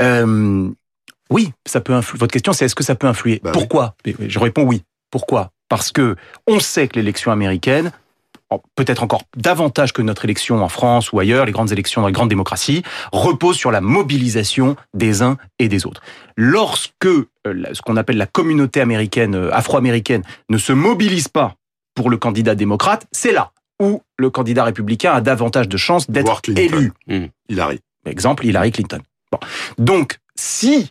Euh, 0.00 0.68
oui, 1.30 1.52
ça 1.66 1.80
peut 1.80 1.92
influer. 1.94 2.18
Votre 2.18 2.32
question, 2.32 2.52
c'est 2.52 2.64
est-ce 2.64 2.74
que 2.74 2.82
ça 2.82 2.94
peut 2.96 3.06
influer? 3.06 3.40
Bah. 3.44 3.52
Pourquoi? 3.52 3.94
Je 4.18 4.38
réponds 4.40 4.64
oui. 4.64 4.82
Pourquoi? 5.10 5.50
Parce 5.68 5.92
que 5.92 6.16
on 6.48 6.58
sait 6.58 6.88
que 6.88 6.96
l'élection 6.96 7.30
américaine, 7.30 7.92
peut-être 8.74 9.02
encore 9.02 9.22
davantage 9.36 9.92
que 9.92 10.02
notre 10.02 10.24
élection 10.24 10.62
en 10.62 10.68
France 10.68 11.12
ou 11.12 11.20
ailleurs, 11.20 11.46
les 11.46 11.52
grandes 11.52 11.72
élections 11.72 12.00
dans 12.00 12.06
les 12.06 12.12
grandes 12.12 12.28
démocraties, 12.28 12.82
repose 13.12 13.56
sur 13.56 13.70
la 13.70 13.80
mobilisation 13.80 14.76
des 14.94 15.22
uns 15.22 15.36
et 15.58 15.68
des 15.68 15.86
autres. 15.86 16.02
Lorsque 16.36 17.06
euh, 17.06 17.24
ce 17.72 17.82
qu'on 17.82 17.96
appelle 17.96 18.16
la 18.16 18.26
communauté 18.26 18.80
américaine, 18.80 19.34
euh, 19.34 19.54
afro-américaine, 19.54 20.22
ne 20.48 20.58
se 20.58 20.72
mobilise 20.72 21.28
pas 21.28 21.54
pour 21.94 22.10
le 22.10 22.16
candidat 22.16 22.54
démocrate, 22.54 23.06
c'est 23.12 23.32
là 23.32 23.52
où 23.80 24.02
le 24.16 24.30
candidat 24.30 24.64
républicain 24.64 25.12
a 25.12 25.20
davantage 25.20 25.68
de 25.68 25.76
chances 25.76 26.08
d'être 26.10 26.40
élu. 26.56 26.92
Il 27.48 27.60
arrive. 27.60 27.80
Exemple, 28.06 28.46
Hillary 28.46 28.72
Clinton. 28.72 29.00
Bon. 29.30 29.38
Donc, 29.78 30.18
si, 30.34 30.90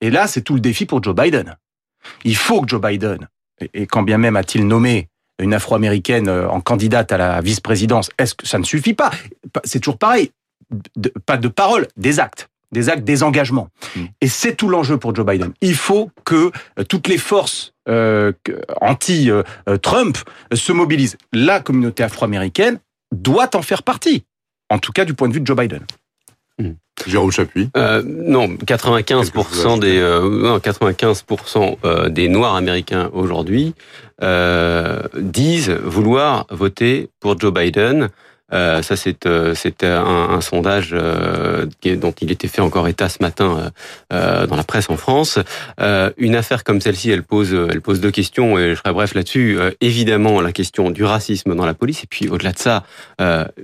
et 0.00 0.10
là 0.10 0.26
c'est 0.26 0.42
tout 0.42 0.54
le 0.54 0.60
défi 0.60 0.86
pour 0.86 1.02
Joe 1.02 1.14
Biden, 1.14 1.56
il 2.24 2.36
faut 2.36 2.62
que 2.62 2.68
Joe 2.68 2.80
Biden, 2.80 3.28
et, 3.60 3.70
et 3.74 3.86
quand 3.86 4.02
bien 4.02 4.18
même 4.18 4.36
a-t-il 4.36 4.66
nommé 4.66 5.08
une 5.38 5.54
afro-américaine 5.54 6.28
euh, 6.28 6.48
en 6.48 6.60
candidate 6.60 7.12
à 7.12 7.16
la 7.18 7.40
vice-présidence, 7.40 8.10
est-ce 8.18 8.34
que 8.34 8.46
ça 8.46 8.58
ne 8.58 8.64
suffit 8.64 8.94
pas? 8.94 9.10
C'est 9.64 9.80
toujours 9.80 9.98
pareil, 9.98 10.30
De- 10.96 11.12
pas 11.26 11.36
de 11.36 11.48
paroles, 11.48 11.88
des 11.96 12.20
actes. 12.20 12.48
Des 12.70 12.88
actes, 12.88 13.04
des 13.04 13.22
engagements. 13.22 13.68
Mm. 13.96 14.04
Et 14.22 14.28
c'est 14.28 14.54
tout 14.54 14.68
l'enjeu 14.68 14.96
pour 14.96 15.14
Joe 15.14 15.26
Biden. 15.26 15.52
Il 15.60 15.74
faut 15.74 16.10
que 16.24 16.50
euh, 16.78 16.84
toutes 16.84 17.06
les 17.08 17.18
forces 17.18 17.74
euh, 17.88 18.32
anti-Trump 18.80 20.16
se 20.54 20.72
mobilisent. 20.72 21.18
La 21.32 21.60
communauté 21.60 22.02
afro-américaine 22.02 22.78
doit 23.14 23.54
en 23.56 23.62
faire 23.62 23.82
partie. 23.82 24.24
En 24.70 24.78
tout 24.78 24.92
cas, 24.92 25.04
du 25.04 25.12
point 25.12 25.28
de 25.28 25.34
vue 25.34 25.40
de 25.40 25.46
Joe 25.46 25.56
Biden. 25.56 25.84
Jérôme 27.06 27.32
Chapuis. 27.32 27.68
Euh, 27.76 28.02
non, 28.04 28.48
95% 28.48 29.80
des 29.80 29.98
euh, 29.98 30.28
non, 30.28 30.58
95% 30.58 31.76
euh, 31.84 32.08
des 32.08 32.28
Noirs 32.28 32.54
américains 32.54 33.10
aujourd'hui 33.12 33.74
euh, 34.22 35.02
disent 35.18 35.70
vouloir 35.70 36.46
voter 36.50 37.08
pour 37.20 37.38
Joe 37.38 37.52
Biden. 37.52 38.08
Euh, 38.52 38.82
ça, 38.82 38.96
c'est 38.96 39.26
euh, 39.26 39.54
un, 39.82 40.34
un 40.34 40.40
sondage 40.40 40.90
euh, 40.92 41.66
dont 41.84 42.14
il 42.20 42.30
était 42.30 42.48
fait 42.48 42.60
encore 42.60 42.88
état 42.88 43.08
ce 43.08 43.18
matin 43.20 43.58
euh, 43.58 43.70
euh, 44.12 44.46
dans 44.46 44.56
la 44.56 44.64
presse 44.64 44.90
en 44.90 44.96
France. 44.96 45.38
Une 46.16 46.36
affaire 46.36 46.64
comme 46.64 46.80
celle-ci, 46.80 47.10
elle 47.10 47.22
pose, 47.22 47.54
elle 47.54 47.80
pose 47.80 48.00
deux 48.00 48.10
questions 48.10 48.58
et 48.58 48.70
je 48.70 48.74
serai 48.76 48.92
bref 48.92 49.14
là-dessus. 49.14 49.58
Évidemment, 49.80 50.40
la 50.40 50.52
question 50.52 50.90
du 50.90 51.04
racisme 51.04 51.54
dans 51.54 51.66
la 51.66 51.74
police 51.74 52.02
et 52.04 52.06
puis 52.06 52.28
au-delà 52.28 52.52
de 52.52 52.58
ça, 52.58 52.84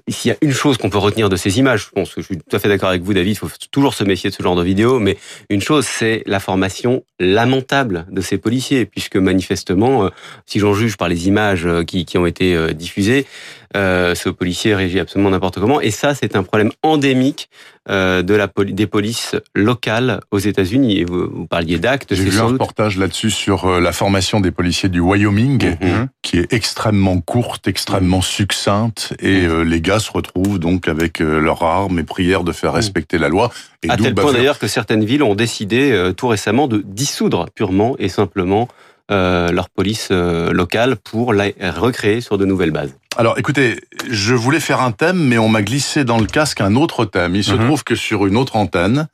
s'il 0.08 0.30
y 0.30 0.34
a 0.34 0.36
une 0.40 0.52
chose 0.52 0.78
qu'on 0.78 0.90
peut 0.90 0.98
retenir 0.98 1.28
de 1.28 1.36
ces 1.36 1.58
images, 1.58 1.86
je 1.86 1.90
pense 1.90 2.14
que 2.14 2.20
je 2.20 2.26
suis 2.26 2.38
tout 2.38 2.56
à 2.56 2.58
fait 2.58 2.68
d'accord 2.68 2.88
avec 2.88 3.02
vous, 3.02 3.14
David, 3.14 3.32
il 3.32 3.38
faut 3.38 3.48
toujours 3.70 3.94
se 3.94 4.04
méfier 4.04 4.30
de 4.30 4.34
ce 4.34 4.42
genre 4.42 4.56
de 4.56 4.62
vidéos, 4.62 4.98
mais 4.98 5.16
une 5.50 5.60
chose, 5.60 5.86
c'est 5.86 6.22
la 6.26 6.40
formation 6.40 7.04
lamentable 7.20 8.06
de 8.10 8.20
ces 8.20 8.38
policiers, 8.38 8.86
puisque 8.86 9.16
manifestement, 9.16 10.10
si 10.46 10.58
j'en 10.58 10.74
juge 10.74 10.96
par 10.96 11.08
les 11.08 11.28
images 11.28 11.66
qui, 11.86 12.04
qui 12.04 12.18
ont 12.18 12.26
été 12.26 12.74
diffusées, 12.74 13.26
euh, 13.76 14.14
ce 14.14 14.28
policier 14.28 14.74
régit 14.74 14.98
absolument 15.00 15.30
n'importe 15.30 15.60
comment. 15.60 15.80
Et 15.80 15.90
ça, 15.90 16.14
c'est 16.14 16.36
un 16.36 16.42
problème 16.42 16.70
endémique 16.82 17.48
euh, 17.90 18.22
de 18.22 18.34
la 18.34 18.48
poli- 18.48 18.72
des 18.74 18.86
polices 18.86 19.34
locales 19.54 20.20
aux 20.30 20.38
États-Unis. 20.38 20.98
Et 20.98 21.04
vous, 21.04 21.28
vous 21.30 21.46
parliez 21.46 21.78
d'actes, 21.78 22.14
J'ai 22.14 22.24
c'est 22.24 22.30
vu 22.30 22.38
un 22.38 22.44
doute. 22.44 22.52
reportage 22.52 22.98
là-dessus 22.98 23.30
sur 23.30 23.64
euh, 23.66 23.80
la 23.80 23.92
formation 23.92 24.40
des 24.40 24.50
policiers 24.50 24.88
du 24.88 25.00
Wyoming, 25.00 25.76
Mhm. 25.80 26.08
qui 26.22 26.38
est 26.38 26.52
extrêmement 26.52 27.20
courte, 27.20 27.66
extrêmement 27.68 28.20
succincte, 28.22 29.14
et 29.20 29.42
Mhm. 29.42 29.50
euh, 29.52 29.64
les 29.64 29.80
gars 29.80 29.98
se 30.00 30.10
retrouvent 30.12 30.58
donc 30.58 30.88
avec 30.88 31.18
leurs 31.20 31.62
armes 31.62 31.98
et 31.98 32.04
prières 32.04 32.44
de 32.44 32.52
faire 32.52 32.72
respecter 32.74 33.16
la 33.18 33.28
loi. 33.28 33.50
Et 33.82 33.90
À 33.90 33.96
tel 33.96 34.14
point 34.14 34.32
d'ailleurs 34.32 34.58
que 34.58 34.66
certaines 34.68 35.04
villes 35.04 35.22
ont 35.22 35.34
décidé 35.34 35.92
euh, 35.92 36.12
tout 36.12 36.28
récemment 36.28 36.68
de 36.68 36.82
dissoudre 36.84 37.46
purement 37.54 37.96
et 37.98 38.08
simplement 38.08 38.68
euh, 39.10 39.50
leur 39.52 39.68
police 39.70 40.08
euh, 40.10 40.52
locale 40.52 40.96
pour 40.96 41.32
la 41.32 41.46
recréer 41.76 42.20
sur 42.20 42.38
de 42.38 42.44
nouvelles 42.44 42.70
bases. 42.70 42.94
Alors 43.16 43.38
écoutez, 43.38 43.80
je 44.10 44.34
voulais 44.34 44.60
faire 44.60 44.80
un 44.80 44.92
thème, 44.92 45.18
mais 45.18 45.38
on 45.38 45.48
m'a 45.48 45.62
glissé 45.62 46.04
dans 46.04 46.18
le 46.18 46.26
casque 46.26 46.60
un 46.60 46.76
autre 46.76 47.04
thème. 47.04 47.34
Il 47.34 47.42
se 47.44 47.52
Mhm. 47.54 47.64
trouve 47.66 47.84
que 47.84 47.94
sur 47.96 48.26
une 48.26 48.36
autre 48.36 48.56
antenne, 48.56 49.08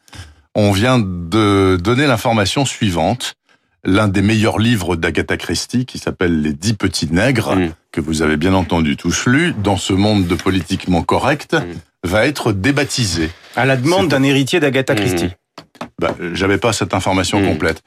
on 0.55 0.73
vient 0.73 0.99
de 0.99 1.79
donner 1.83 2.07
l'information 2.07 2.65
suivante. 2.65 3.35
L'un 3.87 4.09
des 4.09 4.23
meilleurs 4.23 4.59
livres 4.59 4.97
d'Agatha 4.97 5.37
Christie, 5.37 5.85
qui 5.85 5.99
s'appelle 5.99 6.41
Les 6.41 6.53
Dix 6.55 6.73
Petits 6.75 7.09
Nègres, 7.13 7.55
Mhm. 7.57 7.73
que 7.93 8.01
vous 8.01 8.23
avez 8.23 8.37
bien 8.37 8.55
entendu 8.55 8.97
tous 8.97 9.27
lu, 9.27 9.55
dans 9.63 9.77
ce 9.77 9.93
monde 9.93 10.27
de 10.27 10.35
politiquement 10.35 11.03
correct, 11.03 11.55
Mhm. 11.55 11.75
va 12.05 12.27
être 12.27 12.53
débaptisé. 12.53 13.31
À 13.57 13.67
la 13.67 13.77
demande 13.77 14.09
d'un 14.09 14.23
héritier 14.23 14.59
d'Agatha 14.61 14.95
Mhm. 14.95 15.01
Christie. 15.01 15.31
Bah, 16.01 16.15
j'avais 16.33 16.59
pas 16.59 16.73
cette 16.73 16.95
information 16.95 17.43
complète. 17.47 17.83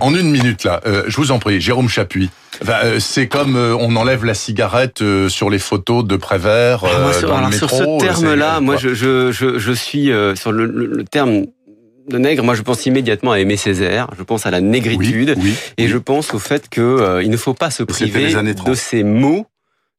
En 0.00 0.14
une 0.14 0.30
minute 0.30 0.64
là, 0.64 0.80
euh, 0.86 1.04
je 1.08 1.16
vous 1.16 1.30
en 1.30 1.38
prie, 1.38 1.60
Jérôme 1.60 1.88
Chapuis. 1.88 2.30
Bah, 2.64 2.80
euh, 2.84 2.98
c'est 3.00 3.26
comme 3.28 3.56
euh, 3.56 3.74
on 3.78 3.94
enlève 3.96 4.24
la 4.24 4.34
cigarette 4.34 5.02
euh, 5.02 5.28
sur 5.28 5.50
les 5.50 5.58
photos 5.58 6.04
de 6.04 6.16
Prévert 6.16 6.84
euh, 6.84 6.88
Ah, 6.94 7.00
moi, 7.00 7.12
sur, 7.12 7.28
dans 7.28 7.34
le 7.34 7.46
alors, 7.46 7.52
sur 7.54 7.66
métro. 7.66 8.00
ce 8.00 8.04
euh, 8.06 8.08
terme-là, 8.08 8.54
c'est- 8.56 8.60
moi, 8.64 8.76
je, 8.76 8.94
je, 8.94 9.30
je, 9.32 9.58
je 9.58 9.72
suis 9.72 10.10
euh, 10.10 10.34
sur 10.34 10.52
le, 10.52 10.66
le- 10.66 10.86
le 10.86 11.04
terme 11.04 11.44
de 12.08 12.18
nègre. 12.18 12.42
Moi, 12.42 12.54
je 12.54 12.62
pense 12.62 12.86
immédiatement 12.86 13.32
à 13.32 13.38
Aimé 13.40 13.56
Césaire. 13.56 14.08
Je 14.18 14.22
pense 14.22 14.46
à 14.46 14.50
la 14.50 14.60
négritude. 14.60 15.34
Oui, 15.36 15.42
oui, 15.44 15.54
Et 15.78 15.84
oui. 15.84 15.88
je 15.88 15.98
pense 15.98 16.34
au 16.34 16.38
fait 16.38 16.68
que 16.68 16.80
euh, 16.80 17.22
il 17.22 17.30
ne 17.30 17.36
faut 17.36 17.54
pas 17.54 17.70
se 17.70 17.82
priver 17.82 18.26
les 18.26 18.36
années 18.36 18.54
30. 18.54 18.68
de 18.70 18.74
ces 18.74 19.04
mots. 19.04 19.46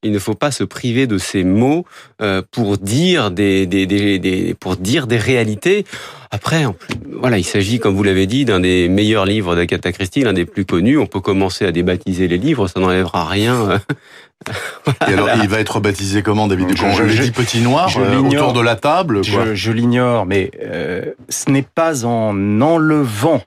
Il 0.03 0.11
ne 0.11 0.19
faut 0.19 0.33
pas 0.33 0.49
se 0.51 0.63
priver 0.63 1.05
de 1.07 1.17
ces 1.19 1.43
mots 1.43 1.85
euh, 2.21 2.41
pour 2.51 2.77
dire 2.79 3.29
des, 3.29 3.67
des, 3.67 3.85
des, 3.85 4.17
des- 4.19 4.55
pour 4.55 4.75
dire 4.75 5.05
des 5.05 5.17
réalités. 5.17 5.85
Après, 6.31 6.63
voilà, 7.11 7.37
il 7.37 7.43
s'agit, 7.43 7.77
comme 7.79 7.93
vous 7.95 8.03
l'avez 8.03 8.25
dit, 8.25 8.45
d'un 8.45 8.59
des 8.61 8.89
meilleurs 8.89 9.25
livres 9.25 9.55
d'Agatha 9.55 9.91
Christie, 9.91 10.21
l'un 10.21 10.33
des 10.33 10.45
plus 10.45 10.65
connus. 10.65 10.97
On 10.97 11.05
peut 11.05 11.19
commencer 11.19 11.65
à 11.65 11.71
débaptiser 11.71 12.27
les 12.27 12.37
livres, 12.37 12.67
ça 12.67 12.79
n'enlèvera 12.79 13.25
rien. 13.27 13.79
Et 15.07 15.13
alors, 15.13 15.29
il 15.43 15.47
va 15.47 15.59
être 15.59 15.79
baptisé 15.79 16.23
comment, 16.23 16.47
David 16.47 16.69
Je- 16.75 17.03
je- 17.03 17.07
je- 17.09 17.21
dix 17.21 17.31
petits 17.31 17.59
noirs 17.61 17.89
je 17.89 17.99
euh, 18.01 18.17
autour 18.21 18.53
de 18.53 18.61
la 18.61 18.75
table 18.75 19.21
quoi. 19.21 19.45
Je, 19.45 19.53
je 19.55 19.71
l'ignore, 19.71 20.25
mais 20.25 20.49
euh, 20.63 21.11
ce 21.29 21.51
n'est 21.51 21.61
pas 21.61 22.05
en 22.05 22.59
enlevant 22.61 23.43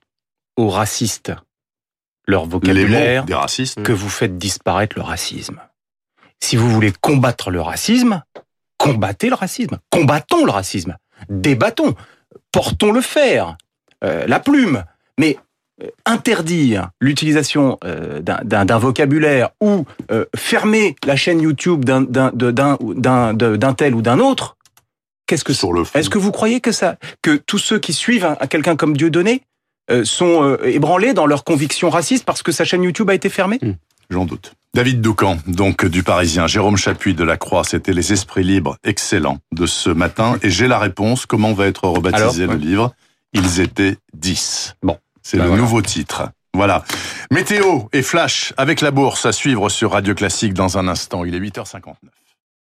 aux 0.56 0.68
racistes 0.68 1.32
leur 2.28 2.46
vocabulaire 2.46 3.24
des 3.24 3.34
racistes. 3.34 3.82
que 3.82 3.90
vous 3.92 4.08
faites 4.08 4.38
disparaître 4.38 4.96
le 4.96 5.02
racisme. 5.02 5.58
Si 6.40 6.56
vous 6.56 6.70
voulez 6.70 6.92
combattre 7.00 7.50
le 7.50 7.60
racisme, 7.60 8.22
combattez 8.78 9.28
le 9.28 9.34
racisme. 9.34 9.78
Combattons 9.90 10.44
le 10.44 10.50
racisme. 10.50 10.96
Débattons. 11.28 11.94
Portons 12.52 12.92
le 12.92 13.00
fer, 13.00 13.56
euh, 14.04 14.26
la 14.26 14.40
plume. 14.40 14.84
Mais 15.18 15.38
euh, 15.82 15.88
interdire 16.06 16.90
l'utilisation 17.00 17.78
euh, 17.84 18.20
d'un- 18.20 18.78
vocabulaire 18.78 19.50
ou 19.60 19.84
fermer 20.36 20.94
la 21.04 21.16
chaîne 21.16 21.40
YouTube 21.40 21.84
d'un 21.84 22.04
tel 23.76 23.94
ou 23.94 24.02
d'un 24.02 24.18
autre, 24.20 24.56
qu'est-ce 25.26 25.44
que 25.44 25.52
Sur 25.52 25.72
le. 25.72 25.82
Est-ce 25.94 26.10
que 26.10 26.18
vous 26.18 26.30
croyez 26.32 26.60
que 26.60 26.72
ça, 26.72 26.96
que 27.22 27.34
tous 27.36 27.58
ceux 27.58 27.78
qui 27.78 27.92
suivent 27.92 28.24
un- 28.26 28.34
quelqu'un 28.46 28.76
comme 28.76 28.96
Dieudonné 28.96 29.42
euh, 29.90 30.04
sont 30.04 30.56
ébranlés 30.64 31.12
dans 31.14 31.26
leurs 31.26 31.42
convictions 31.44 31.90
racistes 31.90 32.24
parce 32.24 32.42
que 32.42 32.52
sa 32.52 32.64
chaîne 32.64 32.82
YouTube 32.82 33.10
a 33.10 33.14
été 33.14 33.28
fermée? 33.28 33.58
J'en 34.10 34.24
doute. 34.24 34.54
David 34.74 35.00
Doucan, 35.00 35.38
donc 35.46 35.84
du 35.86 36.02
Parisien, 36.02 36.46
Jérôme 36.48 36.76
Chapuis 36.76 37.14
de 37.14 37.22
la 37.22 37.36
Croix, 37.36 37.62
c'était 37.62 37.92
les 37.92 38.12
esprits 38.12 38.42
libres 38.42 38.76
excellents 38.82 39.38
de 39.52 39.66
ce 39.66 39.88
matin. 39.90 40.36
Et 40.42 40.50
j'ai 40.50 40.66
la 40.66 40.78
réponse. 40.80 41.26
Comment 41.26 41.52
va 41.52 41.66
être 41.66 41.86
rebaptisé 41.88 42.44
Alors, 42.44 42.56
le 42.56 42.60
livre? 42.60 42.92
Ils 43.32 43.60
étaient 43.60 43.96
10. 44.14 44.74
Bon. 44.82 44.98
C'est 45.22 45.36
Ben 45.36 45.44
le 45.44 45.48
voilà. 45.50 45.62
nouveau 45.62 45.80
titre. 45.80 46.28
Voilà. 46.54 46.84
Météo 47.30 47.82
et 47.92 48.02
flash 48.02 48.52
avec 48.56 48.80
la 48.80 48.90
bourse 48.90 49.26
à 49.26 49.32
suivre 49.32 49.68
sur 49.68 49.92
Radio 49.92 50.14
Classique 50.14 50.54
dans 50.54 50.76
un 50.76 50.86
instant. 50.88 51.24
Il 51.24 51.34
est 51.34 51.40
8h59. 51.40 51.94